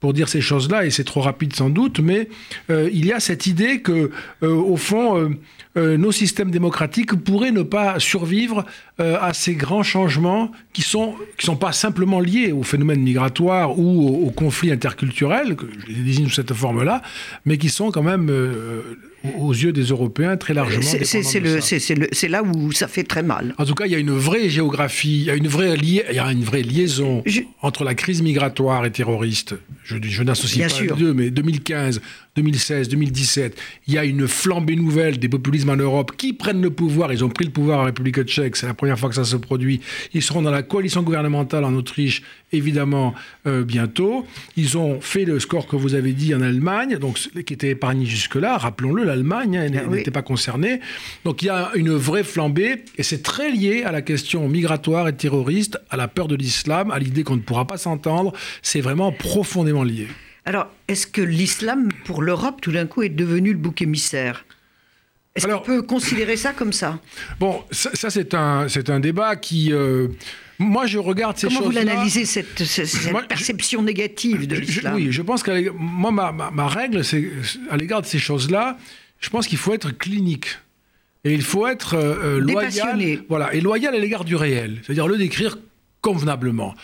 pour 0.00 0.14
dire 0.14 0.30
ces 0.30 0.40
choses-là 0.40 0.86
et 0.86 0.90
c'est 0.90 1.04
trop 1.04 1.20
rapide 1.20 1.54
sans 1.54 1.68
doute. 1.68 2.00
Mais 2.00 2.30
il 2.70 3.04
y 3.04 3.12
a 3.12 3.20
cette 3.20 3.46
idée 3.46 3.82
que 3.82 4.10
au 4.40 4.78
fond 4.78 5.30
nos 5.76 6.10
systèmes 6.12 6.50
démocratiques 6.50 7.14
pourraient 7.16 7.52
ne 7.52 7.62
pas 7.62 8.00
survivre 8.00 8.64
à 8.98 9.34
ces 9.34 9.56
grands 9.56 9.82
changements 9.82 10.52
qui 10.72 10.80
sont 10.80 11.16
qui 11.36 11.44
sont 11.44 11.56
pas 11.56 11.72
simplement 11.72 12.20
liés 12.20 12.52
au 12.52 12.62
phénomène 12.62 13.02
migratoire 13.02 13.78
ou 13.78 14.09
au, 14.10 14.30
conflit 14.30 14.70
interculturel, 14.70 15.56
que 15.56 15.66
je 15.66 15.92
les 15.92 16.02
désigne 16.02 16.28
sous 16.28 16.34
cette 16.34 16.52
forme-là, 16.52 17.02
mais 17.44 17.58
qui 17.58 17.68
sont 17.68 17.90
quand 17.90 18.02
même 18.02 18.28
euh, 18.30 18.98
aux 19.38 19.52
yeux 19.52 19.72
des 19.72 19.84
Européens 19.84 20.36
très 20.36 20.54
largement. 20.54 20.82
C'est 20.82 22.28
là 22.28 22.42
où 22.42 22.72
ça 22.72 22.88
fait 22.88 23.04
très 23.04 23.22
mal. 23.22 23.54
En 23.58 23.64
tout 23.64 23.74
cas, 23.74 23.86
il 23.86 23.92
y 23.92 23.94
a 23.94 23.98
une 23.98 24.12
vraie 24.12 24.48
géographie, 24.48 25.20
il 25.20 25.24
y 25.24 25.30
a 25.30 25.34
une 25.34 25.48
vraie, 25.48 25.76
il 25.80 26.14
y 26.14 26.18
a 26.18 26.32
une 26.32 26.44
vraie 26.44 26.62
liaison 26.62 27.22
entre 27.62 27.84
la 27.84 27.94
crise 27.94 28.22
migratoire 28.22 28.84
et 28.86 28.90
terroriste. 28.90 29.54
Je, 29.84 29.96
je 30.02 30.22
n'associe 30.22 30.72
pas 30.72 30.80
les 30.80 30.88
deux, 30.88 31.12
mais 31.14 31.30
2015, 31.30 32.00
2016, 32.36 32.88
2017, 32.88 33.60
il 33.88 33.94
y 33.94 33.98
a 33.98 34.04
une 34.04 34.28
flambée 34.28 34.76
nouvelle 34.76 35.18
des 35.18 35.28
populismes 35.28 35.70
en 35.70 35.76
Europe 35.76 36.12
qui 36.16 36.32
prennent 36.32 36.62
le 36.62 36.70
pouvoir. 36.70 37.12
Ils 37.12 37.24
ont 37.24 37.28
pris 37.28 37.44
le 37.44 37.50
pouvoir 37.50 37.80
en 37.80 37.84
République 37.84 38.22
tchèque, 38.22 38.56
c'est 38.56 38.66
la 38.66 38.74
première 38.74 38.98
fois 38.98 39.08
que 39.08 39.14
ça 39.14 39.24
se 39.24 39.36
produit. 39.36 39.80
Ils 40.14 40.22
seront 40.22 40.42
dans 40.42 40.50
la 40.50 40.62
coalition 40.62 41.02
gouvernementale 41.02 41.64
en 41.64 41.74
Autriche, 41.74 42.22
évidemment, 42.52 43.14
euh, 43.46 43.64
bientôt. 43.64 44.26
Ils 44.56 44.78
ont 44.78 45.00
fait 45.00 45.24
le 45.24 45.40
score 45.40 45.66
que 45.66 45.76
vous 45.76 45.94
avez 45.94 46.12
dit 46.12 46.34
en 46.34 46.40
Allemagne, 46.40 46.98
donc 46.98 47.18
qui 47.44 47.52
était 47.52 47.70
épargné 47.70 48.06
jusque-là. 48.06 48.58
Rappelons-le, 48.58 49.09
l'Allemagne 49.10 49.56
hein, 49.56 49.70
Ah 49.76 49.86
n'était 49.88 50.10
pas 50.10 50.22
concernée. 50.22 50.80
Donc 51.24 51.42
il 51.42 51.46
y 51.46 51.50
a 51.50 51.70
une 51.74 51.92
vraie 51.92 52.24
flambée 52.24 52.84
et 52.96 53.02
c'est 53.02 53.22
très 53.22 53.50
lié 53.50 53.82
à 53.84 53.92
la 53.92 54.02
question 54.02 54.48
migratoire 54.48 55.08
et 55.08 55.14
terroriste, 55.14 55.78
à 55.90 55.96
la 55.96 56.08
peur 56.08 56.28
de 56.28 56.36
l'islam, 56.36 56.90
à 56.90 56.98
l'idée 56.98 57.24
qu'on 57.24 57.36
ne 57.36 57.42
pourra 57.42 57.66
pas 57.66 57.76
s'entendre. 57.76 58.32
C'est 58.62 58.80
vraiment 58.80 59.12
profondément 59.12 59.82
lié. 59.82 60.08
Alors, 60.46 60.68
est-ce 60.88 61.06
que 61.06 61.20
l'islam, 61.20 61.90
pour 62.04 62.22
l'Europe, 62.22 62.60
tout 62.60 62.72
d'un 62.72 62.86
coup, 62.86 63.02
est 63.02 63.10
devenu 63.10 63.52
le 63.52 63.58
bouc 63.58 63.82
émissaire? 63.82 64.44
Est-ce 65.34 65.46
qu'on 65.46 65.60
peut 65.60 65.82
considérer 65.82 66.36
ça 66.36 66.52
comme 66.52 66.72
ça? 66.72 66.98
Bon, 67.38 67.62
ça, 67.70 67.90
ça, 67.94 68.10
c'est 68.10 68.34
un, 68.34 68.68
c'est 68.68 68.90
un 68.90 68.98
débat 69.00 69.36
qui... 69.36 69.72
euh, 69.72 70.08
moi, 70.58 70.86
je 70.86 70.98
regarde 70.98 71.38
ces 71.38 71.46
Comment 71.46 71.60
vous 71.60 71.66
choses-là... 71.66 71.84
l'analysez, 71.84 72.24
cette, 72.26 72.62
je- 73.22 73.26
perception 73.28 73.82
négative 73.82 74.46
de 74.46 74.56
l'islam? 74.56 74.94
oui, 74.96 75.08
je 75.12 75.22
pense 75.22 75.42
l'égard- 75.42 75.70
moi, 75.74 76.10
ma, 76.10 76.32
ma- 76.32 76.50
ma 76.50 76.66
règle, 76.68 77.04
c'est 77.04 77.30
à 77.70 77.76
l'égard 77.76 78.02
de 78.02 78.06
ces 78.06 78.18
choses-là, 78.18 78.76
je 79.20 79.30
pense 79.30 79.46
qu'il 79.46 79.58
faut 79.58 79.72
être 79.72 79.90
clinique. 79.96 80.58
Et 81.24 81.32
il 81.34 81.42
faut 81.42 81.66
être 81.66 81.94
euh, 81.94 82.38
euh, 82.38 82.40
loyal. 82.40 82.98
Voilà, 83.28 83.52
et 83.54 83.60
loyal 83.60 83.94
à 83.94 83.98
l'égard 83.98 84.24
du 84.24 84.34
réel. 84.36 84.80
C'est-à-dire 84.82 85.06
le 85.06 85.16
décrire 85.18 85.58
convenablement. 86.00 86.74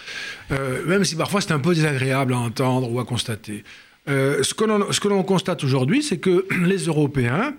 Euh, 0.52 0.84
même 0.86 1.04
si 1.04 1.16
parfois 1.16 1.40
c'est 1.40 1.52
un 1.52 1.58
peu 1.58 1.74
désagréable 1.74 2.34
à 2.34 2.38
entendre 2.38 2.92
ou 2.92 3.00
à 3.00 3.04
constater. 3.04 3.64
Euh, 4.08 4.42
que 4.54 4.66
ce 4.92 5.00
que 5.00 5.08
l'on 5.08 5.22
constate 5.22 5.64
aujourd'hui, 5.64 6.02
c'est 6.02 6.18
que 6.18 6.46
les 6.64 6.84
Européens 6.84 7.54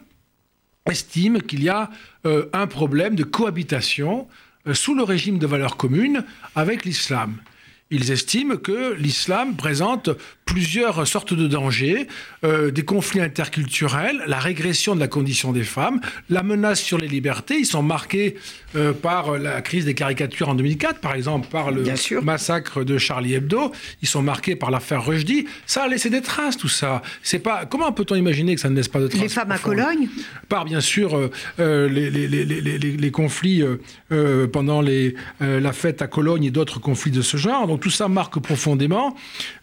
estiment 0.89 1.39
qu'il 1.39 1.63
y 1.63 1.69
a 1.69 1.89
euh, 2.25 2.45
un 2.53 2.67
problème 2.67 3.15
de 3.15 3.23
cohabitation 3.23 4.27
euh, 4.67 4.73
sous 4.73 4.95
le 4.95 5.03
régime 5.03 5.39
de 5.39 5.47
valeurs 5.47 5.77
communes 5.77 6.23
avec 6.55 6.85
l'islam. 6.85 7.37
Ils 7.89 8.11
estiment 8.11 8.57
que 8.57 8.93
l'islam 8.95 9.55
présente 9.55 10.09
plusieurs 10.43 11.05
sortes 11.07 11.33
de 11.33 11.47
dangers, 11.47 12.07
euh, 12.45 12.71
des 12.71 12.83
conflits 12.83 13.19
interculturels, 13.21 14.21
la 14.27 14.39
régression 14.39 14.95
de 14.95 14.99
la 15.01 15.07
condition 15.09 15.51
des 15.51 15.63
femmes, 15.63 15.99
la 16.29 16.41
menace 16.43 16.81
sur 16.81 16.97
les 16.97 17.07
libertés. 17.07 17.55
Ils 17.59 17.65
sont 17.65 17.83
marqués 17.83 18.35
euh, 18.75 18.93
par 18.93 19.37
la 19.37 19.61
crise 19.61 19.83
des 19.85 19.93
caricatures 19.93 20.47
en 20.49 20.55
2004, 20.55 20.99
par 20.99 21.15
exemple, 21.15 21.47
par 21.49 21.71
le 21.71 21.83
massacre 22.21 22.83
de 22.83 22.97
Charlie 22.97 23.33
Hebdo. 23.33 23.71
Ils 24.01 24.07
sont 24.07 24.21
marqués 24.21 24.55
par 24.55 24.71
l'affaire 24.71 25.05
Rushdie. 25.05 25.47
Ça 25.65 25.83
a 25.83 25.87
laissé 25.87 26.09
des 26.09 26.21
traces, 26.21 26.55
tout 26.57 26.69
ça. 26.69 27.01
C'est 27.23 27.39
pas 27.39 27.65
comment 27.65 27.91
peut-on 27.91 28.15
imaginer 28.15 28.55
que 28.55 28.61
ça 28.61 28.69
ne 28.69 28.75
laisse 28.75 28.87
pas 28.87 28.99
de 29.01 29.07
traces 29.07 29.21
Les 29.21 29.29
femmes 29.29 29.51
à 29.51 29.59
Cologne 29.59 30.07
par 30.49 30.63
bien 30.65 30.81
sûr 30.81 31.29
euh, 31.59 31.89
les, 31.89 32.09
les- 32.09 32.27
les- 32.27 32.45
les- 32.45 32.61
les- 32.61 32.97
les 32.97 33.11
conflits 33.11 33.63
pendant 34.53 34.81
la 34.81 35.73
fête 35.73 36.01
à 36.01 36.07
Cologne 36.07 36.45
et 36.45 36.51
d'autres 36.51 36.79
conflits 36.79 37.11
de 37.11 37.21
ce 37.21 37.37
genre. 37.37 37.67
Donc 37.67 37.76
tout 37.77 37.89
ça 37.89 38.07
marque 38.07 38.39
profondément. 38.39 39.15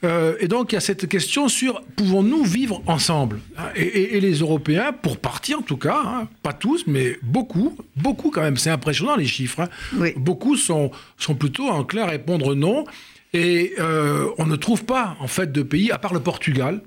Euh, 0.05 0.35
et 0.41 0.49
donc 0.49 0.73
il 0.73 0.77
y 0.77 0.79
a 0.79 0.81
cette 0.81 1.09
question 1.09 1.49
sur 1.49 1.83
pouvons-nous 1.97 2.45
vivre 2.45 2.83
ensemble? 2.87 3.41
Et, 3.77 3.83
et- 3.83 4.17
et 4.17 4.21
les 4.21 4.35
Européens, 4.39 4.93
pour 4.93 5.19
partie 5.19 5.55
en 5.55 5.63
tout 5.63 5.77
cas, 5.77 6.01
hein, 6.05 6.29
pas 6.43 6.53
tous, 6.53 6.85
mais 6.87 7.19
beaucoup, 7.23 7.77
beaucoup 7.97 8.31
quand 8.31 8.43
même. 8.43 8.57
C'est 8.57 8.71
impressionnant 8.71 9.17
les 9.17 9.27
chiffres. 9.27 9.61
hein. 9.61 9.69
Oui. 9.97 10.13
Beaucoup 10.17 10.57
sont, 10.57 10.91
sont 11.19 11.35
plutôt 11.35 11.69
enclins 11.69 12.03
à 12.05 12.07
répondre 12.09 12.55
non. 12.55 12.85
Et 13.33 13.73
euh, 13.81 14.29
on 14.39 14.47
ne 14.47 14.57
trouve 14.57 14.85
pas 14.85 15.17
en 15.21 15.27
fait 15.27 15.51
de 15.51 15.63
pays, 15.63 15.91
à 15.91 15.99
part 15.99 16.15
le 16.15 16.21
Portugal, 16.21 16.81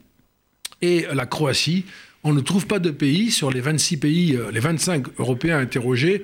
et 0.82 1.06
la 1.14 1.26
Croatie. 1.26 1.86
On 2.24 2.34
ne 2.34 2.42
trouve 2.42 2.68
pas 2.68 2.80
de 2.80 2.90
pays 2.90 3.32
sur 3.32 3.52
les 3.52 3.62
26 3.62 3.98
pays, 3.98 4.36
euh, 4.36 4.52
les 4.52 4.60
25 4.60 5.06
Européens 5.20 5.60
interrogés. 5.60 6.24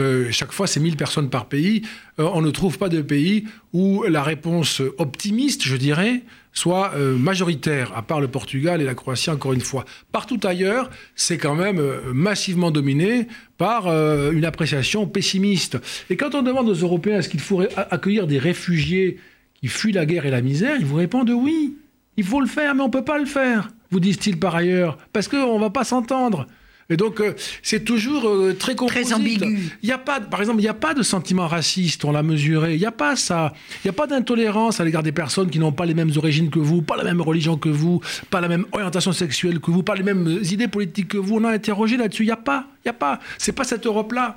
Euh, 0.00 0.30
chaque 0.30 0.52
fois, 0.52 0.66
c'est 0.66 0.80
1000 0.80 0.96
personnes 0.96 1.30
par 1.30 1.46
pays. 1.46 1.82
euh, 2.18 2.28
on 2.34 2.40
ne 2.42 2.50
trouve 2.50 2.78
pas 2.78 2.88
de 2.88 3.02
pays 3.02 3.44
où 3.72 4.02
la 4.08 4.22
réponse 4.22 4.82
optimiste, 4.98 5.62
je 5.64 5.76
dirais, 5.76 6.22
soit 6.52 6.92
euh, 6.96 7.16
majoritaire, 7.16 7.92
à 7.96 8.02
part 8.02 8.20
le 8.20 8.28
Portugal 8.28 8.80
et 8.82 8.84
la 8.84 8.94
Croatie, 8.94 9.30
encore 9.30 9.52
une 9.52 9.60
fois. 9.60 9.84
Partout 10.12 10.40
ailleurs, 10.44 10.90
c'est 11.14 11.38
quand 11.38 11.54
même 11.54 11.80
massivement 12.12 12.70
dominé 12.70 13.28
par 13.58 13.86
une 14.32 14.44
appréciation 14.44 15.06
pessimiste. 15.06 15.78
Et 16.10 16.16
quand 16.16 16.34
on 16.34 16.42
demande 16.42 16.68
aux 16.68 16.74
Européens 16.74 17.18
est-ce 17.18 17.28
qu'il 17.28 17.40
a- 17.76 17.88
accueillir 17.94 18.26
des 18.26 18.38
réfugiés 18.38 19.18
qui 19.60 19.68
fuient 19.68 19.92
la 19.92 20.06
guerre 20.06 20.26
et 20.26 20.30
la 20.30 20.40
misère, 20.40 20.76
ils 20.78 20.86
vous 20.86 20.96
répondent 20.96 21.30
oui. 21.30 21.76
Il 22.16 22.24
faut 22.24 22.40
le 22.40 22.46
faire, 22.48 22.74
mais 22.74 22.82
on 22.82 22.86
ne 22.88 22.92
peut 22.92 23.04
pas 23.04 23.18
le 23.18 23.24
faire, 23.26 23.70
vous 23.90 24.00
disent-ils 24.00 24.38
par 24.38 24.54
ailleurs, 24.56 24.98
parce 25.12 25.28
qu'on 25.28 25.56
ne 25.56 25.60
va 25.60 25.70
pas 25.70 25.84
s'entendre. 25.84 26.46
Et 26.90 26.96
donc, 26.96 27.20
euh, 27.20 27.34
c'est 27.62 27.84
toujours 27.84 28.28
euh, 28.28 28.54
très 28.58 28.74
composite. 28.74 29.14
ambigu. 29.14 29.70
Il 29.82 29.88
y 29.88 29.92
a 29.92 29.98
pas, 29.98 30.20
par 30.20 30.40
exemple, 30.40 30.58
il 30.58 30.64
n'y 30.64 30.68
a 30.68 30.74
pas 30.74 30.92
de 30.92 31.02
sentiment 31.02 31.46
raciste, 31.46 32.04
on 32.04 32.10
l'a 32.10 32.24
mesuré. 32.24 32.74
Il 32.74 32.80
n'y 32.80 32.86
a 32.86 32.92
pas 32.92 33.14
ça. 33.14 33.52
Il 33.76 33.86
n'y 33.86 33.90
a 33.90 33.92
pas 33.92 34.08
d'intolérance 34.08 34.80
à 34.80 34.84
l'égard 34.84 35.04
des 35.04 35.12
personnes 35.12 35.50
qui 35.50 35.60
n'ont 35.60 35.72
pas 35.72 35.86
les 35.86 35.94
mêmes 35.94 36.10
origines 36.16 36.50
que 36.50 36.58
vous, 36.58 36.82
pas 36.82 36.96
la 36.96 37.04
même 37.04 37.20
religion 37.20 37.56
que 37.56 37.68
vous, 37.68 38.00
pas 38.28 38.40
la 38.40 38.48
même 38.48 38.66
orientation 38.72 39.12
sexuelle 39.12 39.60
que 39.60 39.70
vous, 39.70 39.84
pas 39.84 39.94
les 39.94 40.02
mêmes 40.02 40.40
idées 40.42 40.68
politiques 40.68 41.08
que 41.08 41.18
vous. 41.18 41.36
On 41.36 41.44
a 41.44 41.52
interrogé 41.52 41.96
là-dessus. 41.96 42.24
Il 42.24 42.26
n'y 42.26 42.32
a 42.32 42.36
pas. 42.36 42.66
Il 42.84 42.88
n'y 42.88 42.90
a 42.90 42.94
pas. 42.94 43.20
C'est 43.38 43.52
pas 43.52 43.64
cette 43.64 43.86
Europe-là. 43.86 44.36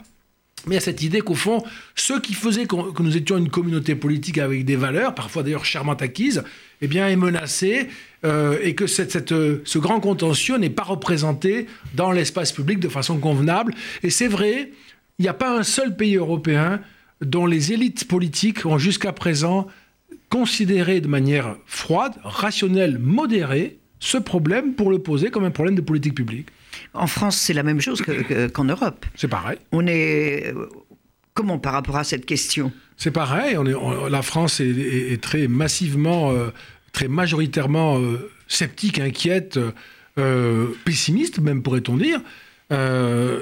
Mais 0.65 0.75
il 0.75 0.75
y 0.75 0.77
a 0.77 0.82
cette 0.82 1.01
idée 1.03 1.20
qu'au 1.22 1.36
fond, 1.36 1.62
ce 1.96 2.13
qui 2.20 2.34
faisait 2.34 2.65
qu'on- 2.65 2.91
que 2.93 3.03
nous 3.03 3.17
étions 3.17 3.38
une 3.38 3.50
communauté 3.50 3.96
politique 3.96 4.38
avec 4.38 4.63
des 4.63 4.77
valeurs, 4.77 5.13
parfois 5.13 5.43
d'ailleurs 5.43 5.65
chèrement 5.65 5.93
acquises, 5.93 6.43
eh 6.82 6.88
bien, 6.88 7.08
est 7.10 7.15
menacé 7.17 7.89
euh, 8.25 8.58
et 8.63 8.74
que 8.74 8.88
cette, 8.88 9.34
euh, 9.34 9.62
ce 9.65 9.77
grand 9.77 10.00
contentieux 10.00 10.58
n'est 10.58 10.70
pas 10.70 10.84
représenté 10.84 11.67
dans 11.96 12.12
l'espace 12.13 12.53
public 12.53 12.79
de 12.79 12.88
façon 12.88 13.17
convenable. 13.20 13.74
Et 14.03 14.10
c'est 14.10 14.29
vrai, 14.29 14.72
il 15.20 15.24
n'y 15.24 15.27
a 15.27 15.34
pas 15.34 15.58
un 15.58 15.63
seul 15.63 15.96
pays 15.98 16.15
européen 16.15 16.79
dont 17.22 17.46
les 17.46 17.74
élites 17.74 18.08
politiques 18.08 18.65
ont 18.65 18.77
jusqu'à 18.77 19.12
présent 19.12 19.67
considéré 20.29 21.01
de 21.01 21.08
manière 21.08 21.58
froide, 21.65 22.13
rationnelle, 22.24 22.98
modérée, 23.00 23.77
ce 24.00 24.17
problème 24.17 24.74
pour 24.74 24.89
le 24.91 25.00
poser 25.00 25.29
comme 25.29 25.43
un 25.46 25.51
problème 25.51 25.75
de 25.75 25.82
politique 25.82 26.15
publique. 26.15 26.48
En 26.94 27.08
France, 27.08 27.38
c'est 27.38 27.53
la 27.53 27.63
même 27.63 27.82
chose 27.82 28.01
que- 28.01 28.24
que- 28.24 28.48
qu'en 28.48 28.65
Europe. 28.65 29.06
C'est 29.15 29.27
pareil. 29.27 29.58
On 29.72 29.86
est. 29.88 30.53
Comment 31.34 31.58
par 31.58 31.74
rapport 31.74 31.96
à 31.98 32.03
cette 32.03 32.25
question? 32.25 32.72
C'est 32.98 33.12
pareil, 33.12 33.58
on 33.58 33.65
est- 33.65 33.74
on- 33.74 34.08
la 34.08 34.22
France 34.22 34.60
est, 34.60 34.68
est- 34.70 35.13
est 35.13 35.22
très 35.22 35.48
massivement, 35.48 36.32
euh, 36.32 36.50
très 36.92 37.08
majoritairement 37.08 37.98
euh, 38.00 38.30
sceptique, 38.48 39.00
inquiète, 39.00 39.60
euh, 40.20 40.68
pessimiste 40.86 41.39
même 41.39 41.63
pourrait-on 41.63 41.98
dire. 41.98 42.20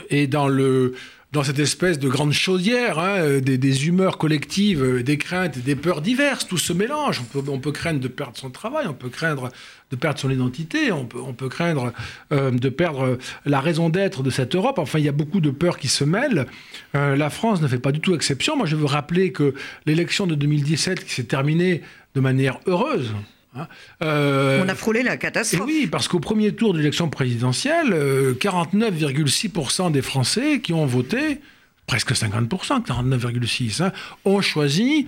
Et 0.09 0.27
dans, 0.27 0.47
le, 0.49 0.93
dans 1.31 1.43
cette 1.43 1.59
espèce 1.59 1.97
de 1.97 2.09
grande 2.09 2.33
chaudière, 2.33 2.99
hein, 2.99 3.19
euh, 3.19 3.39
des, 3.39 3.87
humeurs 3.87 4.17
collectives, 4.17 4.83
euh, 4.83 5.01
des 5.01 5.17
craintes 5.17 5.55
et 5.57 5.61
des 5.61 5.77
peurs 5.77 6.01
diverses, 6.01 6.45
tout 6.45 6.57
se 6.57 6.73
mélange. 6.73 7.21
On 7.35 7.57
peut, 7.57 7.71
craindre 7.71 8.01
de 8.01 8.09
perdre 8.09 8.37
son 8.37 8.49
travail, 8.49 8.85
on 8.87 8.93
peut 8.93 9.07
craindre 9.07 9.49
de 9.91 9.95
perdre 9.95 10.19
son 10.19 10.29
identité, 10.29 10.91
on 10.91 11.05
peut, 11.05 11.47
craindre 11.47 11.93
euh, 12.33 12.51
de 12.51 12.69
perdre 12.69 13.17
la 13.45 13.61
raison 13.61 13.89
d'être 13.89 14.23
de 14.23 14.29
cette 14.29 14.55
Europe. 14.55 14.77
Enfin, 14.77 14.99
il 14.99 15.05
y 15.05 15.09
a 15.09 15.13
beaucoup 15.13 15.39
de 15.39 15.51
peurs 15.51 15.77
qui 15.77 15.87
se 15.87 16.03
mêlent. 16.03 16.47
La 16.93 17.29
France 17.29 17.61
ne 17.61 17.67
fait 17.67 17.79
pas 17.79 17.91
du 17.91 17.99
tout 17.99 18.13
exception. 18.13 18.57
Moi, 18.57 18.65
je 18.65 18.75
veux 18.75 18.85
rappeler 18.85 19.31
que 19.31 19.53
l'élection 19.85 20.27
de 20.27 20.35
2017 20.35 21.05
qui 21.05 21.13
s'est 21.13 21.23
terminée 21.23 21.81
de 22.15 22.21
manière 22.21 22.59
heureuse. 22.67 23.13
Hein, 23.55 23.67
euh, 24.01 24.61
On 24.63 24.69
a 24.69 24.75
frôlé 24.75 25.03
la 25.03 25.15
et 25.15 25.19
catastrophe. 25.19 25.65
oui, 25.65 25.87
parce 25.91 26.07
qu'au 26.07 26.19
premier 26.19 26.53
tour 26.53 26.73
de 26.73 26.79
l'élection 26.79 27.09
présidentielle, 27.09 27.93
euh, 27.93 28.33
49,6% 28.33 29.91
des 29.91 30.01
Français 30.01 30.61
qui 30.61 30.73
ont 30.73 30.85
voté, 30.85 31.41
presque 31.87 32.11
50%, 32.13 32.83
49,6%, 32.83 33.83
hein, 33.83 33.91
ont 34.25 34.41
choisi 34.41 35.07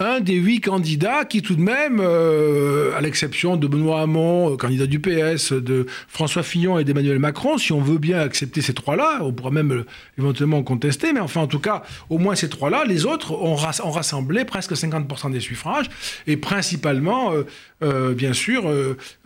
un 0.00 0.20
des 0.20 0.34
huit 0.34 0.60
candidats 0.60 1.24
qui 1.24 1.40
tout 1.40 1.54
de 1.54 1.60
même, 1.60 2.00
euh, 2.00 2.96
à 2.96 3.00
l'exception 3.00 3.56
de 3.56 3.66
Benoît 3.68 4.00
Hamon, 4.00 4.52
euh, 4.52 4.56
candidat 4.56 4.86
du 4.86 4.98
PS, 4.98 5.52
de 5.52 5.86
François 6.08 6.42
Fillon 6.42 6.78
et 6.78 6.84
d'Emmanuel 6.84 7.18
Macron, 7.20 7.58
si 7.58 7.72
on 7.72 7.80
veut 7.80 7.98
bien 7.98 8.18
accepter 8.18 8.60
ces 8.60 8.74
trois-là, 8.74 9.20
on 9.22 9.32
pourra 9.32 9.52
même 9.52 9.72
euh, 9.72 9.86
éventuellement 10.18 10.62
contester, 10.64 11.12
mais 11.12 11.20
enfin 11.20 11.42
en 11.42 11.46
tout 11.46 11.60
cas, 11.60 11.84
au 12.10 12.18
moins 12.18 12.34
ces 12.34 12.48
trois-là, 12.48 12.84
les 12.86 13.06
autres 13.06 13.32
ont, 13.32 13.54
ras- 13.54 13.80
ont 13.84 13.90
rassemblé 13.92 14.44
presque 14.44 14.72
50% 14.72 15.30
des 15.32 15.40
suffrages, 15.40 15.86
et 16.26 16.36
principalement, 16.36 17.32
euh, 17.32 17.44
euh, 17.82 18.14
bien 18.14 18.32
sûr... 18.32 18.64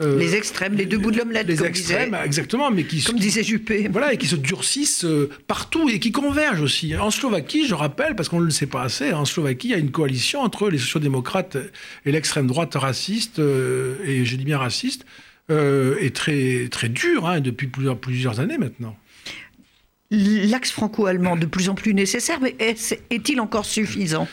Les 0.00 0.34
extrêmes, 0.34 0.74
les 0.74 0.84
deux 0.86 0.98
bouts 0.98 1.10
de 1.12 1.18
l'omelette, 1.18 1.46
les 1.46 1.56
comme 1.56 1.66
extrêmes, 1.66 2.10
disait, 2.10 2.24
exactement, 2.26 2.70
mais 2.70 2.84
qui, 2.84 3.02
comme 3.02 3.18
disait 3.18 3.42
Juppé. 3.42 3.88
voilà, 3.90 4.12
et 4.12 4.18
qui 4.18 4.26
se 4.26 4.36
durcissent 4.36 5.06
partout 5.46 5.88
et 5.88 5.98
qui 5.98 6.12
convergent 6.12 6.60
aussi. 6.62 6.94
En 6.96 7.10
Slovaquie, 7.10 7.66
je 7.66 7.74
rappelle, 7.74 8.14
parce 8.16 8.28
qu'on 8.28 8.40
ne 8.40 8.44
le 8.44 8.50
sait 8.50 8.66
pas 8.66 8.82
assez, 8.82 9.12
en 9.12 9.24
Slovaquie, 9.24 9.68
il 9.68 9.70
y 9.70 9.74
a 9.74 9.78
une 9.78 9.90
coalition 9.90 10.40
entre 10.40 10.67
les 10.70 10.78
sociodémocrates 10.78 11.56
et 12.04 12.12
l'extrême 12.12 12.46
droite 12.46 12.74
raciste, 12.74 13.38
euh, 13.38 13.96
et 14.04 14.24
je 14.24 14.36
dis 14.36 14.44
bien 14.44 14.58
raciste, 14.58 15.04
euh, 15.50 15.96
et 16.00 16.10
très, 16.10 16.68
très 16.70 16.88
dure 16.88 17.26
hein, 17.26 17.40
depuis 17.40 17.66
plusieurs, 17.66 17.98
plusieurs 17.98 18.40
années 18.40 18.58
maintenant. 18.58 18.96
L'axe 20.10 20.70
franco-allemand 20.70 21.36
de 21.36 21.46
plus 21.46 21.68
en 21.68 21.74
plus 21.74 21.92
nécessaire, 21.92 22.40
mais 22.40 22.54
est- 22.58 22.98
est-il 23.10 23.40
encore 23.40 23.66
suffisant? 23.66 24.26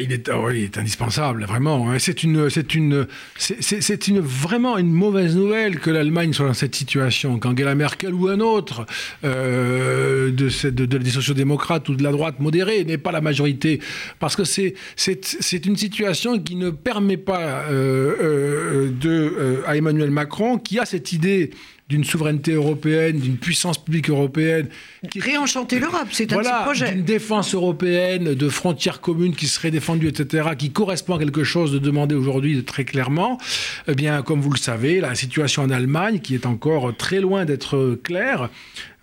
Il 0.00 0.12
est, 0.12 0.30
ah 0.30 0.38
il 0.50 0.64
est 0.64 0.78
indispensable, 0.78 1.44
vraiment. 1.44 1.90
Hein. 1.90 1.98
C'est 1.98 2.22
une, 2.22 2.48
c'est 2.48 2.74
une, 2.74 3.06
c'est 3.36 4.08
une 4.08 4.20
vraiment 4.20 4.78
une 4.78 4.92
mauvaise 4.92 5.36
nouvelle 5.36 5.78
que 5.78 5.90
l'Allemagne 5.90 6.32
soit 6.32 6.46
dans 6.46 6.54
cette 6.54 6.74
situation. 6.74 7.38
Qu'Angela 7.38 7.74
Merkel 7.74 8.14
ou 8.14 8.28
un 8.28 8.40
autre 8.40 8.86
euh, 9.24 10.30
de, 10.30 10.70
de, 10.70 10.86
de, 10.86 10.98
des 10.98 11.10
sociodémocrates 11.10 11.88
ou 11.90 11.96
de 11.96 12.02
la 12.02 12.12
droite 12.12 12.40
modérée 12.40 12.84
n'est 12.84 12.98
pas 12.98 13.12
la 13.12 13.20
majorité, 13.20 13.80
parce 14.20 14.36
que 14.36 14.44
c'est, 14.44 14.74
c'est, 14.96 15.66
une 15.66 15.76
situation 15.76 16.38
qui 16.38 16.56
ne 16.56 16.70
permet 16.70 17.18
pas 17.18 17.64
euh, 17.70 18.90
euh, 19.04 19.62
à 19.66 19.76
Emmanuel 19.76 20.10
Macron, 20.10 20.58
qui 20.58 20.78
a 20.78 20.86
cette 20.86 21.12
idée 21.12 21.50
d'une 21.88 22.04
souveraineté 22.04 22.52
européenne, 22.52 23.18
d'une 23.18 23.36
puissance 23.36 23.82
publique 23.82 24.08
européenne. 24.08 24.68
Qui... 25.10 25.20
Réenchanter 25.20 25.78
l'Europe, 25.78 26.08
c'est 26.12 26.32
un 26.32 26.36
voilà, 26.36 26.62
projet. 26.62 26.92
D'une 26.92 27.04
défense 27.04 27.54
européenne, 27.54 28.34
de 28.34 28.48
frontières 28.48 29.02
communes 29.02 29.34
qui 29.34 29.46
seraient 29.46 29.70
défendues, 29.70 30.08
etc., 30.08 30.50
qui 30.56 30.70
correspond 30.70 31.16
à 31.16 31.18
quelque 31.18 31.44
chose 31.44 31.72
de 31.72 31.78
demandé 31.78 32.14
aujourd'hui 32.14 32.64
très 32.64 32.86
clairement. 32.86 33.38
Eh 33.86 33.94
bien, 33.94 34.22
comme 34.22 34.40
vous 34.40 34.50
le 34.50 34.58
savez, 34.58 35.00
la 35.00 35.14
situation 35.14 35.62
en 35.62 35.70
Allemagne, 35.70 36.20
qui 36.20 36.34
est 36.34 36.46
encore 36.46 36.96
très 36.96 37.20
loin 37.20 37.44
d'être 37.44 37.98
claire, 38.02 38.48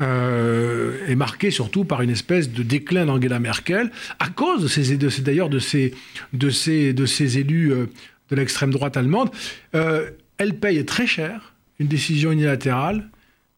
euh, 0.01 0.97
est 1.07 1.15
marquée 1.15 1.51
surtout 1.51 1.85
par 1.85 2.01
une 2.01 2.09
espèce 2.09 2.51
de 2.51 2.63
déclin 2.63 3.05
d'Angela 3.05 3.39
Merkel, 3.39 3.91
à 4.17 4.29
cause 4.29 4.63
de 4.63 4.67
ces, 4.67 4.97
de 4.97 5.09
ces, 5.09 5.21
d'ailleurs 5.21 5.49
de 5.49 5.59
ces, 5.59 5.93
de 6.33 6.49
ces, 6.49 6.93
de 6.93 7.05
ces 7.05 7.37
élus 7.37 7.71
euh, 7.71 7.85
de 8.31 8.35
l'extrême 8.35 8.71
droite 8.71 8.97
allemande. 8.97 9.29
Euh, 9.75 10.09
elle 10.39 10.55
paye 10.55 10.83
très 10.85 11.05
cher 11.05 11.50
une 11.81 11.87
décision 11.87 12.31
unilatérale. 12.31 13.09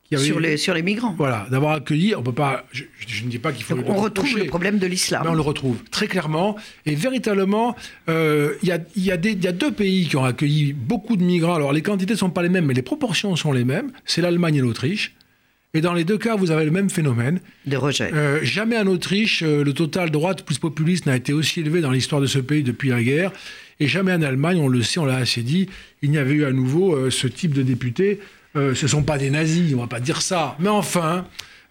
Qui 0.08 0.16
avait, 0.16 0.26
sur, 0.26 0.40
les, 0.40 0.58
sur 0.58 0.74
les 0.74 0.82
migrants. 0.82 1.16
Voilà, 1.18 1.48
d'avoir 1.50 1.74
accueilli, 1.74 2.14
on 2.14 2.22
peut 2.22 2.34
pas, 2.34 2.66
je, 2.72 2.84
je, 3.08 3.24
ne 3.24 3.30
dis 3.30 3.40
pas 3.40 3.54
qu'il 3.54 3.64
faut... 3.64 3.74
Donc 3.76 3.88
on 3.88 3.96
retrouve 3.96 4.38
le 4.38 4.46
problème 4.46 4.78
de 4.78 4.86
l'islam. 4.86 5.24
On 5.26 5.34
le 5.34 5.42
retrouve, 5.42 5.78
très 5.92 6.08
clairement. 6.08 6.58
Et 6.86 6.94
véritablement, 6.94 7.76
euh, 8.10 8.54
il 8.64 8.70
y, 8.70 8.72
a, 8.74 8.80
y, 8.98 9.12
a 9.12 9.16
y, 9.16 9.48
a, 9.48 9.52
deux 9.52 9.72
pays 9.72 10.08
qui 10.08 10.18
ont 10.18 10.26
accueilli 10.26 10.74
beaucoup 10.74 11.16
de 11.16 11.24
migrants. 11.24 11.56
Alors 11.56 11.72
les 11.72 11.82
quantités 11.82 12.14
ne 12.14 12.18
sont 12.18 12.30
pas 12.30 12.44
les 12.44 12.50
mêmes, 12.50 12.66
mais 12.66 12.74
les 12.74 12.82
proportions 12.82 13.36
sont 13.36 13.54
les 13.54 13.64
mêmes. 13.64 13.92
C'est 14.06 14.22
l'Allemagne 14.22 14.56
et 14.56 14.62
l'Autriche. 14.62 15.16
Et 15.74 15.82
dans 15.82 15.94
les 15.94 16.04
deux 16.04 16.20
cas, 16.20 16.36
vous 16.36 16.52
avez 16.52 16.66
le 16.66 16.72
même 16.72 16.92
phénomène. 16.92 17.40
De 17.66 17.78
rejet. 17.78 18.14
Euh, 18.14 18.40
jamais 18.44 18.78
en 18.78 18.86
Autriche, 18.86 19.42
euh, 19.42 19.64
le 19.64 19.74
total 19.74 20.12
droite 20.12 20.44
plus 20.44 20.60
populiste 20.60 21.08
n'a 21.08 21.16
été 21.16 21.34
aussi 21.34 21.62
élevé 21.62 21.82
dans 21.82 21.92
l'histoire 21.92 22.22
de 22.22 22.28
ce 22.28 22.38
pays 22.38 22.62
depuis 22.62 22.90
la 22.90 23.02
guerre. 23.02 23.32
Et 23.80 23.88
jamais 23.88 24.14
en 24.14 24.22
Allemagne, 24.22 24.60
on 24.60 24.68
le 24.68 24.82
sait, 24.82 25.00
on 25.00 25.06
l'a 25.06 25.18
assez 25.18 25.42
dit, 25.42 25.70
il 26.02 26.12
n'y 26.12 26.18
avait 26.18 26.34
eu 26.34 26.46
à 26.46 26.52
nouveau 26.52 26.96
euh, 26.96 27.10
ce 27.10 27.28
type 27.28 27.54
de 27.54 27.64
députés. 27.64 28.20
Euh, 28.56 28.76
ce 28.76 28.86
ne 28.86 28.90
sont 28.90 29.04
pas 29.04 29.18
des 29.18 29.30
nazis, 29.30 29.74
on 29.74 29.78
ne 29.78 29.82
va 29.82 29.88
pas 29.88 30.00
dire 30.00 30.22
ça. 30.22 30.56
Mais 30.60 30.70
enfin, 30.70 31.26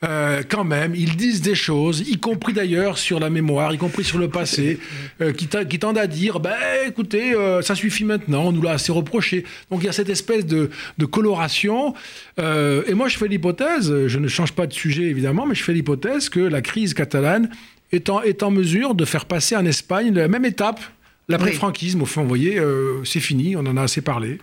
euh, 0.05 0.43
quand 0.49 0.65
même, 0.65 0.95
ils 0.97 1.17
disent 1.17 1.43
des 1.43 1.55
choses, 1.55 2.01
y 2.09 2.19
compris 2.19 2.53
d'ailleurs 2.53 2.99
sur 2.99 3.21
la 3.21 3.31
mémoire, 3.31 3.73
y 3.73 3.79
compris 3.79 4.03
sur 4.03 4.19
le 4.19 4.29
passé, 4.29 4.81
euh, 5.21 5.33
qui, 5.33 5.47
qui, 5.47 5.79
tendent 5.79 5.99
à 5.99 6.09
dire, 6.09 6.41
ben 6.41 6.57
écoutez, 6.87 7.35
euh, 7.35 7.63
ça 7.63 7.77
suffit 7.77 8.05
maintenant, 8.05 8.47
on 8.47 8.53
nous 8.53 8.63
l'a 8.63 8.73
assez 8.73 8.91
reproché. 8.91 9.45
Donc 9.71 9.83
il 9.83 9.87
y 9.87 9.89
a 9.89 9.93
cette 9.93 10.09
espèce 10.09 10.45
de, 10.45 10.71
de 10.99 11.07
coloration. 11.07 11.95
Et 12.39 12.95
moi, 12.95 13.09
je 13.09 13.17
fais 13.17 13.29
l'hypothèse, 13.29 14.07
je 14.09 14.19
ne 14.19 14.27
change 14.27 14.53
pas 14.53 14.67
de 14.67 14.73
sujet 14.73 15.05
évidemment, 15.05 15.47
mais 15.47 15.55
je 15.55 15.63
fais 15.63 15.73
l'hypothèse 15.73 16.29
que 16.29 16.41
la 16.41 16.63
crise 16.63 16.95
catalane 16.95 17.51
est 17.93 18.11
en, 18.11 18.23
est 18.23 18.43
en 18.43 18.51
mesure 18.51 18.95
de 18.95 19.05
faire 19.05 19.27
passer 19.27 19.55
en 19.55 19.65
Espagne 19.65 20.13
la 20.13 20.29
même 20.29 20.45
étape 20.45 20.81
L'après-franquisme, 21.29 21.99
oui. 21.99 22.03
au 22.03 22.07
fond, 22.07 22.23
vous 22.23 22.29
voyez, 22.29 22.59
euh, 22.59 23.05
c'est 23.05 23.21
fini, 23.21 23.57
on 23.57 23.61
en 23.61 23.77
a 23.77 23.83
assez 23.83 24.03
parlé. 24.03 24.39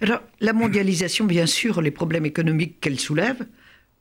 Alors, 0.00 0.20
la 0.40 0.52
mondialisation, 0.52 1.24
bien 1.24 1.46
sûr, 1.46 1.82
les 1.82 1.90
problèmes 1.90 2.24
économiques 2.26 2.80
qu'elle 2.80 2.98
soulève, 2.98 3.46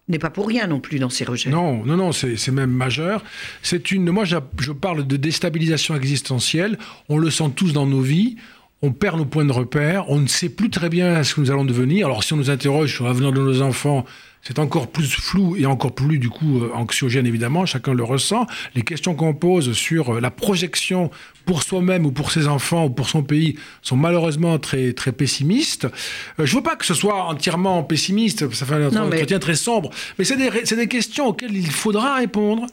n'est 0.09 0.19
pas 0.19 0.29
pour 0.29 0.47
rien 0.47 0.67
non 0.67 0.79
plus 0.79 0.99
dans 0.99 1.09
ces 1.09 1.23
rejets. 1.23 1.49
Non, 1.49 1.85
non, 1.85 1.95
non, 1.95 2.11
c'est 2.11 2.51
même 2.51 2.71
majeur. 2.71 3.23
C'est 3.61 3.91
une. 3.91 4.09
Moi, 4.09 4.25
je, 4.25 4.37
je 4.59 4.71
parle 4.71 5.05
de 5.05 5.17
déstabilisation 5.17 5.95
existentielle. 5.95 6.77
On 7.09 7.17
le 7.17 7.29
sent 7.29 7.51
tous 7.55 7.73
dans 7.73 7.85
nos 7.85 8.01
vies. 8.01 8.35
On 8.81 8.91
perd 8.91 9.17
nos 9.17 9.25
points 9.25 9.45
de 9.45 9.51
repère. 9.51 10.09
On 10.09 10.19
ne 10.19 10.27
sait 10.27 10.49
plus 10.49 10.69
très 10.69 10.89
bien 10.89 11.21
ce 11.23 11.35
que 11.35 11.41
nous 11.41 11.51
allons 11.51 11.65
devenir. 11.65 12.05
Alors, 12.05 12.23
si 12.23 12.33
on 12.33 12.37
nous 12.37 12.49
interroge 12.49 12.93
sur 12.93 13.05
l'avenir 13.05 13.33
de 13.33 13.41
nos 13.41 13.61
enfants, 13.61 14.05
c'est 14.41 14.57
encore 14.57 14.87
plus 14.87 15.11
flou 15.13 15.57
et 15.57 15.65
encore 15.65 15.93
plus, 15.93 16.17
du 16.17 16.29
coup, 16.29 16.61
euh, 16.61 16.71
anxiogène, 16.73 17.27
évidemment. 17.27 17.65
Chacun 17.65 17.93
le 17.93 18.03
ressent. 18.03 18.47
Les 18.75 18.83
questions 18.83 19.15
qu'on 19.15 19.33
pose 19.33 19.73
sur 19.73 20.15
euh, 20.15 20.21
la 20.21 20.31
projection 20.31 21.11
pour 21.45 21.61
soi-même 21.63 22.05
ou 22.05 22.11
pour 22.11 22.31
ses 22.31 22.47
enfants 22.47 22.85
ou 22.85 22.89
pour 22.89 23.09
son 23.09 23.21
pays 23.21 23.57
sont 23.81 23.97
malheureusement 23.97 24.57
très, 24.57 24.93
très 24.93 25.11
pessimistes. 25.11 25.87
Euh, 26.39 26.45
je 26.45 26.55
veux 26.55 26.63
pas 26.63 26.77
que 26.77 26.85
ce 26.85 26.93
soit 26.93 27.25
entièrement 27.25 27.83
pessimiste, 27.83 28.49
ça 28.53 28.65
fait 28.65 28.75
un 28.75 28.87
entretien 28.87 29.37
mais... 29.37 29.39
très 29.39 29.55
sombre, 29.55 29.89
mais 30.17 30.23
c'est 30.23 30.37
des, 30.37 30.75
des 30.75 30.87
questions 30.87 31.27
auxquelles 31.27 31.55
il 31.55 31.69
faudra 31.69 32.15
répondre 32.15 32.65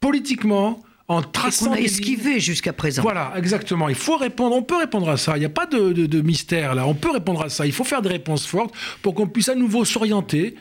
politiquement, 0.00 0.82
en 1.08 1.22
traçant. 1.22 1.66
qu'on 1.66 1.72
a 1.72 1.80
esquivé 1.80 2.40
jusqu'à 2.40 2.72
présent? 2.72 3.02
Voilà, 3.02 3.32
exactement. 3.36 3.88
Il 3.88 3.94
faut 3.94 4.16
répondre. 4.16 4.56
On 4.56 4.62
peut 4.62 4.76
répondre 4.76 5.08
à 5.08 5.16
ça. 5.16 5.36
Il 5.36 5.40
n'y 5.40 5.46
a 5.46 5.50
pas 5.50 5.66
de, 5.66 5.92
de, 5.92 6.06
de, 6.06 6.20
mystère 6.20 6.74
là. 6.74 6.86
On 6.86 6.94
peut 6.94 7.10
répondre 7.10 7.42
à 7.42 7.48
ça. 7.48 7.66
Il 7.66 7.72
faut 7.72 7.84
faire 7.84 8.02
des 8.02 8.08
réponses 8.08 8.46
fortes 8.46 8.74
pour 9.02 9.14
qu'on 9.14 9.26
puisse 9.26 9.48
à 9.48 9.54
nouveau 9.54 9.84
s'orienter 9.84 10.54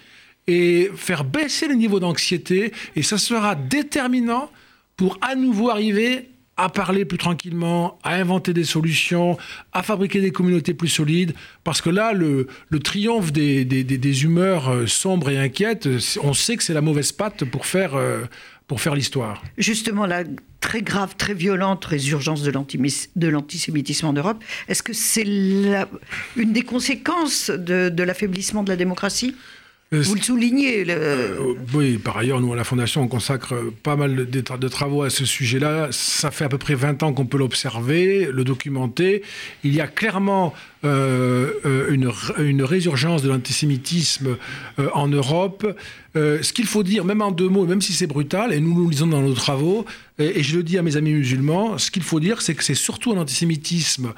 et 0.47 0.89
faire 0.95 1.23
baisser 1.23 1.67
le 1.67 1.75
niveau 1.75 1.99
d'anxiété. 1.99 2.73
Et 2.95 3.03
ça 3.03 3.17
sera 3.17 3.55
déterminant 3.55 4.49
pour 4.97 5.17
à 5.21 5.35
nouveau 5.35 5.69
arriver 5.69 6.29
à 6.55 6.69
parler 6.69 7.03
plus 7.03 7.17
tranquillement, 7.17 7.97
à 8.03 8.13
inventer 8.15 8.53
des 8.53 8.63
solutions, 8.63 9.37
à 9.71 9.81
fabriquer 9.81 10.21
des 10.21 10.31
communautés 10.31 10.75
plus 10.75 10.87
solides. 10.87 11.33
Parce 11.63 11.81
que 11.81 11.89
là, 11.89 12.13
le, 12.13 12.47
le 12.69 12.79
triomphe 12.79 13.31
des, 13.31 13.65
des, 13.65 13.83
des, 13.83 14.23
humeurs 14.23 14.69
euh, 14.69 14.85
sombres 14.85 15.31
et 15.31 15.39
inquiètes, 15.39 15.89
on 16.21 16.33
sait 16.33 16.55
que 16.55 16.63
c'est 16.63 16.75
la 16.75 16.81
mauvaise 16.81 17.11
patte 17.11 17.43
pour 17.45 17.65
faire, 17.65 17.95
euh, 17.95 18.21
pour 18.67 18.81
faire 18.81 18.95
l'histoire. 18.95 19.43
Justement, 19.57 20.05
la 20.05 20.23
très 20.59 20.81
grave, 20.81 21.15
très 21.17 21.33
violente 21.33 21.83
résurgence 21.85 22.43
de 22.43 23.27
l'antisémitisme 23.29 24.05
en 24.07 24.13
Europe, 24.13 24.43
est-ce 24.67 24.83
que 24.83 24.93
c'est 24.93 25.23
une 25.23 26.53
des 26.53 26.61
conséquences 26.61 27.49
de, 27.49 27.89
de 27.89 28.03
l'affaiblissement 28.03 28.63
de 28.63 28.69
la 28.69 28.75
démocratie? 28.75 29.35
Vous 30.01 30.15
le 30.15 30.21
soulignez. 30.21 30.85
Le... 30.85 30.93
Euh, 30.95 31.53
oui, 31.73 31.97
par 31.97 32.17
ailleurs, 32.17 32.41
nous, 32.41 32.51
à 32.53 32.55
la 32.55 32.63
Fondation, 32.63 33.01
on 33.01 33.07
consacre 33.07 33.55
pas 33.83 33.95
mal 33.95 34.15
de, 34.15 34.41
de 34.41 34.67
travaux 34.67 35.03
à 35.03 35.09
ce 35.09 35.25
sujet-là. 35.25 35.89
Ça 35.91 36.31
fait 36.31 36.45
à 36.45 36.49
peu 36.49 36.57
près 36.57 36.73
20 36.73 37.03
ans 37.03 37.13
qu'on 37.13 37.25
peut 37.25 37.37
l'observer, 37.37 38.29
le 38.31 38.43
documenter. 38.43 39.21
Il 39.63 39.75
y 39.75 39.81
a 39.81 39.87
clairement 39.87 40.53
euh, 40.85 41.53
euh, 41.65 41.93
une, 42.37 42.63
résurgence 42.63 43.21
de 43.21 43.29
l'antisémitisme 43.29 44.35
euh, 44.79 44.89
en 44.93 45.07
Europe. 45.07 45.65
Ce 46.15 46.53
qu'il 46.53 46.65
faut 46.65 46.83
dire, 46.83 47.05
même 47.05 47.23
en 47.23 47.31
deux 47.31 47.49
mots, 47.49 47.65
même 47.65 47.81
si 47.81 47.93
c'est 47.93 48.05
brutal, 48.05 48.53
et 48.53 48.59
nous 48.59 48.75
nous 48.75 48.89
lisons 48.89 49.07
dans 49.07 49.21
nos 49.21 49.33
travaux, 49.33 49.85
et, 50.19 50.39
et, 50.39 50.43
je 50.43 50.57
le 50.57 50.61
dis 50.61 50.77
à 50.77 50.83
mes 50.83 50.95
amis 50.95 51.11
musulmans, 51.11 51.79
ce 51.79 51.89
qu'il 51.89 52.03
faut 52.03 52.19
dire, 52.19 52.43
c'est 52.43 52.53
que 52.53 52.63
c'est 52.63 52.75
surtout 52.75 53.13
un 53.13 53.17
antisémitisme 53.17 54.13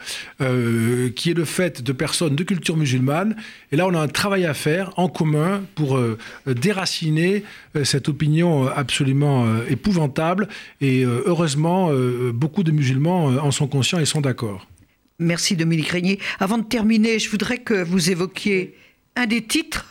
qui 1.15 1.31
est 1.31 1.33
le 1.33 1.45
fait 1.45 1.81
de 1.81 1.93
personnes 1.93 2.35
de 2.35 2.43
culture 2.43 2.75
musulmane. 2.75 3.37
Et 3.71 3.77
là, 3.77 3.87
on 3.87 3.93
a 3.93 3.99
un 3.99 4.09
travail 4.09 4.45
à 4.45 4.53
faire 4.53 4.91
en 4.97 5.07
commun 5.07 5.61
pour 5.75 5.97
déraciner 6.45 7.43
cette 7.85 8.09
opinion 8.09 8.67
absolument 8.67 9.45
épouvantable. 9.69 10.49
Et 10.81 11.05
heureusement, 11.05 11.91
beaucoup 12.33 12.63
de 12.63 12.71
musulmans 12.71 13.27
en 13.27 13.51
sont 13.51 13.67
conscients 13.67 13.99
et 13.99 14.05
sont 14.05 14.21
d'accord. 14.21 14.67
Merci 15.19 15.55
Dominique 15.55 15.89
Régnier. 15.89 16.19
Avant 16.39 16.57
de 16.57 16.65
terminer, 16.65 17.19
je 17.19 17.29
voudrais 17.29 17.59
que 17.59 17.73
vous 17.73 18.09
évoquiez 18.09 18.75
un 19.15 19.27
des 19.27 19.41
titres 19.41 19.85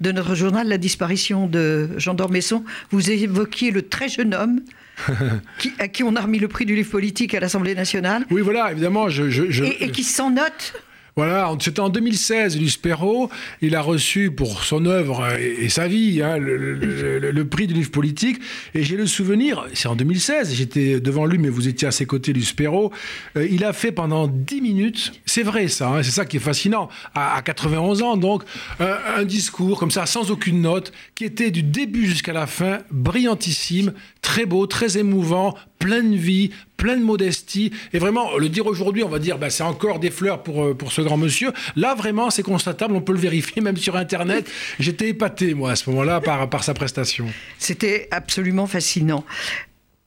de 0.00 0.10
notre 0.10 0.34
journal, 0.34 0.66
La 0.68 0.78
disparition 0.78 1.46
de 1.46 1.90
Jean 1.98 2.14
d'Ormesson. 2.14 2.64
Vous 2.90 3.10
évoquiez 3.10 3.70
le 3.70 3.82
très 3.82 4.08
jeune 4.08 4.34
homme 4.34 4.60
qui, 5.58 5.72
à 5.78 5.88
qui 5.88 6.02
on 6.02 6.16
a 6.16 6.20
remis 6.20 6.38
le 6.38 6.48
prix 6.48 6.64
du 6.64 6.74
livre 6.74 6.90
politique 6.90 7.34
à 7.34 7.40
l'Assemblée 7.40 7.74
nationale. 7.74 8.24
Oui, 8.30 8.40
voilà, 8.40 8.72
évidemment. 8.72 9.10
Je, 9.10 9.28
je, 9.28 9.50
je... 9.50 9.64
Et, 9.64 9.84
et, 9.84 9.90
qui 9.90 10.04
s'en 10.04 10.30
note 10.30 10.74
voilà, 11.16 11.54
c'était 11.60 11.80
en 11.80 11.90
2016, 11.90 12.58
Luce 12.58 12.76
Perrault, 12.76 13.30
il 13.62 13.76
a 13.76 13.82
reçu 13.82 14.32
pour 14.32 14.64
son 14.64 14.84
œuvre 14.84 15.24
et, 15.38 15.68
sa 15.68 15.86
vie 15.86 16.20
hein, 16.20 16.38
le, 16.38 17.44
prix 17.44 17.68
du 17.68 17.74
livre 17.74 17.92
politique. 17.92 18.40
Et 18.74 18.82
j'ai 18.82 18.96
le 18.96 19.06
souvenir, 19.06 19.64
c'est 19.74 19.86
en 19.86 19.94
2016, 19.94 20.52
j'étais 20.54 20.98
devant 20.98 21.24
lui, 21.24 21.38
mais 21.38 21.48
vous 21.48 21.68
étiez 21.68 21.86
à 21.86 21.92
ses 21.92 22.04
côtés, 22.04 22.32
Luce 22.32 22.52
Perrault. 22.52 22.90
Euh, 23.36 23.46
il 23.48 23.64
a 23.64 23.72
fait 23.72 23.92
pendant 23.92 24.26
10 24.26 24.60
minutes, 24.60 25.12
c'est 25.24 25.44
vrai 25.44 25.68
ça, 25.68 25.88
hein, 25.88 26.02
c'est 26.02 26.10
ça 26.10 26.24
qui 26.24 26.38
est 26.38 26.40
fascinant, 26.40 26.88
à, 27.14 27.36
à 27.36 27.42
91 27.42 28.02
ans, 28.02 28.16
donc, 28.16 28.42
euh, 28.80 28.96
un 29.16 29.24
discours 29.24 29.78
comme 29.78 29.92
ça, 29.92 30.06
sans 30.06 30.32
aucune 30.32 30.62
note, 30.62 30.92
qui 31.14 31.24
était 31.24 31.52
du 31.52 31.62
début 31.62 32.06
jusqu'à 32.08 32.32
la 32.32 32.48
fin, 32.48 32.78
brillantissime, 32.90 33.92
très 34.20 34.46
beau, 34.46 34.66
très 34.66 34.98
émouvant, 34.98 35.54
plein 35.78 36.02
de 36.02 36.16
vie, 36.16 36.50
plein 36.76 36.96
de 36.96 37.04
modestie. 37.04 37.72
Et 37.92 37.98
vraiment, 37.98 38.36
le 38.38 38.48
dire 38.48 38.66
aujourd'hui, 38.66 39.02
on 39.02 39.08
va 39.08 39.18
dire, 39.18 39.38
bah, 39.38 39.50
c'est 39.50 39.62
encore 39.62 39.98
des 39.98 40.10
fleurs 40.10 40.42
pour, 40.42 40.76
pour 40.76 40.92
ce 40.92 41.00
grand 41.02 41.16
monsieur. 41.16 41.52
Là, 41.76 41.94
vraiment, 41.94 42.30
c'est 42.30 42.42
constatable, 42.42 42.94
on 42.94 43.00
peut 43.00 43.12
le 43.12 43.18
vérifier, 43.18 43.62
même 43.62 43.76
sur 43.76 43.96
Internet. 43.96 44.50
J'étais 44.78 45.08
épaté, 45.08 45.54
moi, 45.54 45.72
à 45.72 45.76
ce 45.76 45.90
moment-là, 45.90 46.20
par, 46.20 46.48
par 46.48 46.64
sa 46.64 46.74
prestation. 46.74 47.26
C'était 47.58 48.08
absolument 48.10 48.66
fascinant. 48.66 49.24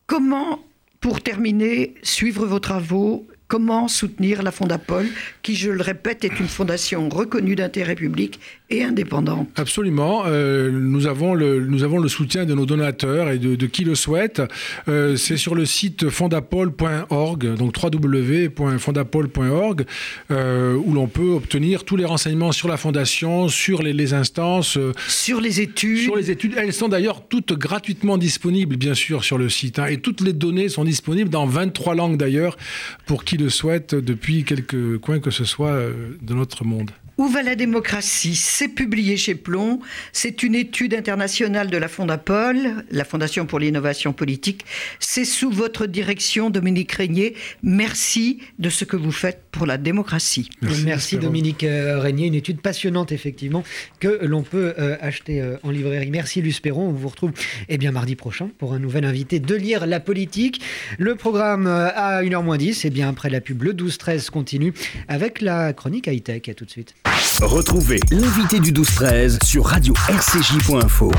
Comment, 0.07 0.63
pour 0.99 1.21
terminer, 1.21 1.93
suivre 2.01 2.45
vos 2.45 2.59
travaux 2.59 3.27
Comment 3.47 3.87
soutenir 3.87 4.43
la 4.43 4.51
Fondapol, 4.51 5.07
qui, 5.41 5.55
je 5.55 5.71
le 5.71 5.81
répète, 5.81 6.25
est 6.25 6.37
une 6.37 6.49
fondation 6.49 7.07
reconnue 7.07 7.55
d'intérêt 7.55 7.95
public 7.95 8.41
et 8.69 8.83
indépendante. 8.83 9.47
Absolument. 9.55 10.23
Euh, 10.25 10.69
nous, 10.71 11.07
avons 11.07 11.33
le, 11.33 11.65
nous 11.65 11.83
avons 11.83 11.99
le 11.99 12.09
soutien 12.09 12.43
de 12.45 12.53
nos 12.53 12.65
donateurs 12.65 13.29
et 13.29 13.39
de, 13.39 13.65
qui 13.65 13.85
le 13.85 13.95
souhaitent. 13.95 14.41
Euh, 14.89 15.15
c'est 15.15 15.37
sur 15.37 15.55
le 15.55 15.65
site 15.65 16.09
fondapol.org, 16.09 17.55
donc 17.55 17.75
www.fondapol.org, 17.81 19.85
euh, 20.31 20.75
où 20.75 20.91
l'on 20.93 21.07
peut 21.07 21.29
obtenir 21.29 21.85
tous 21.85 21.95
les 21.95 22.03
renseignements 22.03 22.51
sur 22.51 22.67
la 22.67 22.75
fondation, 22.77 23.47
sur 23.47 23.81
les, 23.81 24.13
instances. 24.13 24.77
sur 25.07 25.39
les 25.39 25.61
études. 25.61 25.99
Sur 25.99 26.17
les 26.17 26.29
études. 26.29 26.55
Elles 26.57 26.73
sont 26.73 26.89
d'ailleurs 26.89 27.25
toutes 27.27 27.53
gratuitement 27.53 28.17
disponibles, 28.17 28.75
bien 28.75 28.95
sûr, 28.95 29.23
sur 29.23 29.37
le 29.37 29.47
site. 29.49 29.79
Hein, 29.79 29.85
et 29.87 29.97
toutes 29.97 30.19
les 30.21 30.33
données 30.33 30.67
sont 30.67 30.83
disponibles 30.83 31.29
dans 31.29 31.45
23 31.45 31.95
langues 31.95 32.17
d'ailleurs, 32.17 32.57
pour 33.05 33.23
qui 33.23 33.37
le 33.37 33.47
souhaite, 33.49 33.95
depuis 33.95 34.43
quelques 34.43 34.97
coins 34.97 35.19
que 35.19 35.31
ce 35.31 35.45
soit 35.45 35.79
de 36.21 36.33
notre 36.33 36.65
monde. 36.65 36.91
Où 37.17 37.27
va 37.27 37.41
la 37.41 37.55
démocratie? 37.55 38.35
C'est 38.35 38.67
publié 38.67 39.17
chez 39.17 39.33
Plomb. 39.33 39.79
C'est 40.13 40.43
une 40.43 40.53
étude 40.53 40.93
internationale 40.93 41.67
de 41.71 41.77
la 41.77 41.87
Fondapol, 41.87 42.85
la 42.91 43.05
Fondation 43.05 43.47
pour 43.47 43.57
l'innovation 43.57 44.13
politique. 44.13 44.65
C'est 44.99 45.25
sous 45.25 45.49
votre 45.49 45.87
direction, 45.87 46.51
Dominique 46.51 46.91
Régnier. 46.91 47.33
Merci 47.63 48.39
de 48.59 48.69
ce 48.69 48.85
que 48.85 48.95
vous 48.95 49.11
faites 49.11 49.41
pour 49.49 49.65
la 49.65 49.79
démocratie. 49.79 50.47
Merci, 50.85 51.17
Dominique 51.17 51.63
euh, 51.63 51.99
Régnier. 51.99 52.27
Une 52.27 52.35
étude 52.35 52.61
passionnante, 52.61 53.11
effectivement, 53.11 53.63
que 53.99 54.19
l'on 54.21 54.43
peut 54.43 54.75
euh, 54.77 54.95
acheter 55.01 55.41
euh, 55.41 55.57
en 55.63 55.71
librairie. 55.71 56.11
Merci 56.11 56.43
Luce 56.43 56.59
Perron. 56.59 56.89
On 56.89 56.93
vous 56.93 57.07
retrouve 57.07 57.31
eh 57.67 57.79
bien, 57.79 57.91
mardi 57.91 58.15
prochain 58.15 58.51
pour 58.59 58.73
un 58.73 58.79
nouvel 58.79 59.05
invité 59.05 59.39
de 59.39 59.55
lire 59.55 59.87
la 59.87 59.99
politique. 59.99 60.61
Le 60.99 61.15
programme 61.15 61.65
à 61.65 62.21
1h 62.21 62.57
10, 62.57 62.85
et 62.85 62.89
bien 62.91 63.09
après 63.09 63.31
la 63.31 63.41
pub, 63.41 63.63
le 63.63 63.73
12-13 63.73 64.29
continue 64.29 64.71
avec 65.07 65.41
la 65.41 65.73
chronique 65.73 66.05
high-tech. 66.05 66.43
À 66.49 66.53
tout 66.53 66.65
de 66.65 66.69
suite. 66.69 66.93
Retrouvez 67.41 67.99
l'invité 68.11 68.59
du 68.59 68.71
12-13 68.71 69.43
sur 69.43 69.65
radio-rcj.info. 69.65 71.11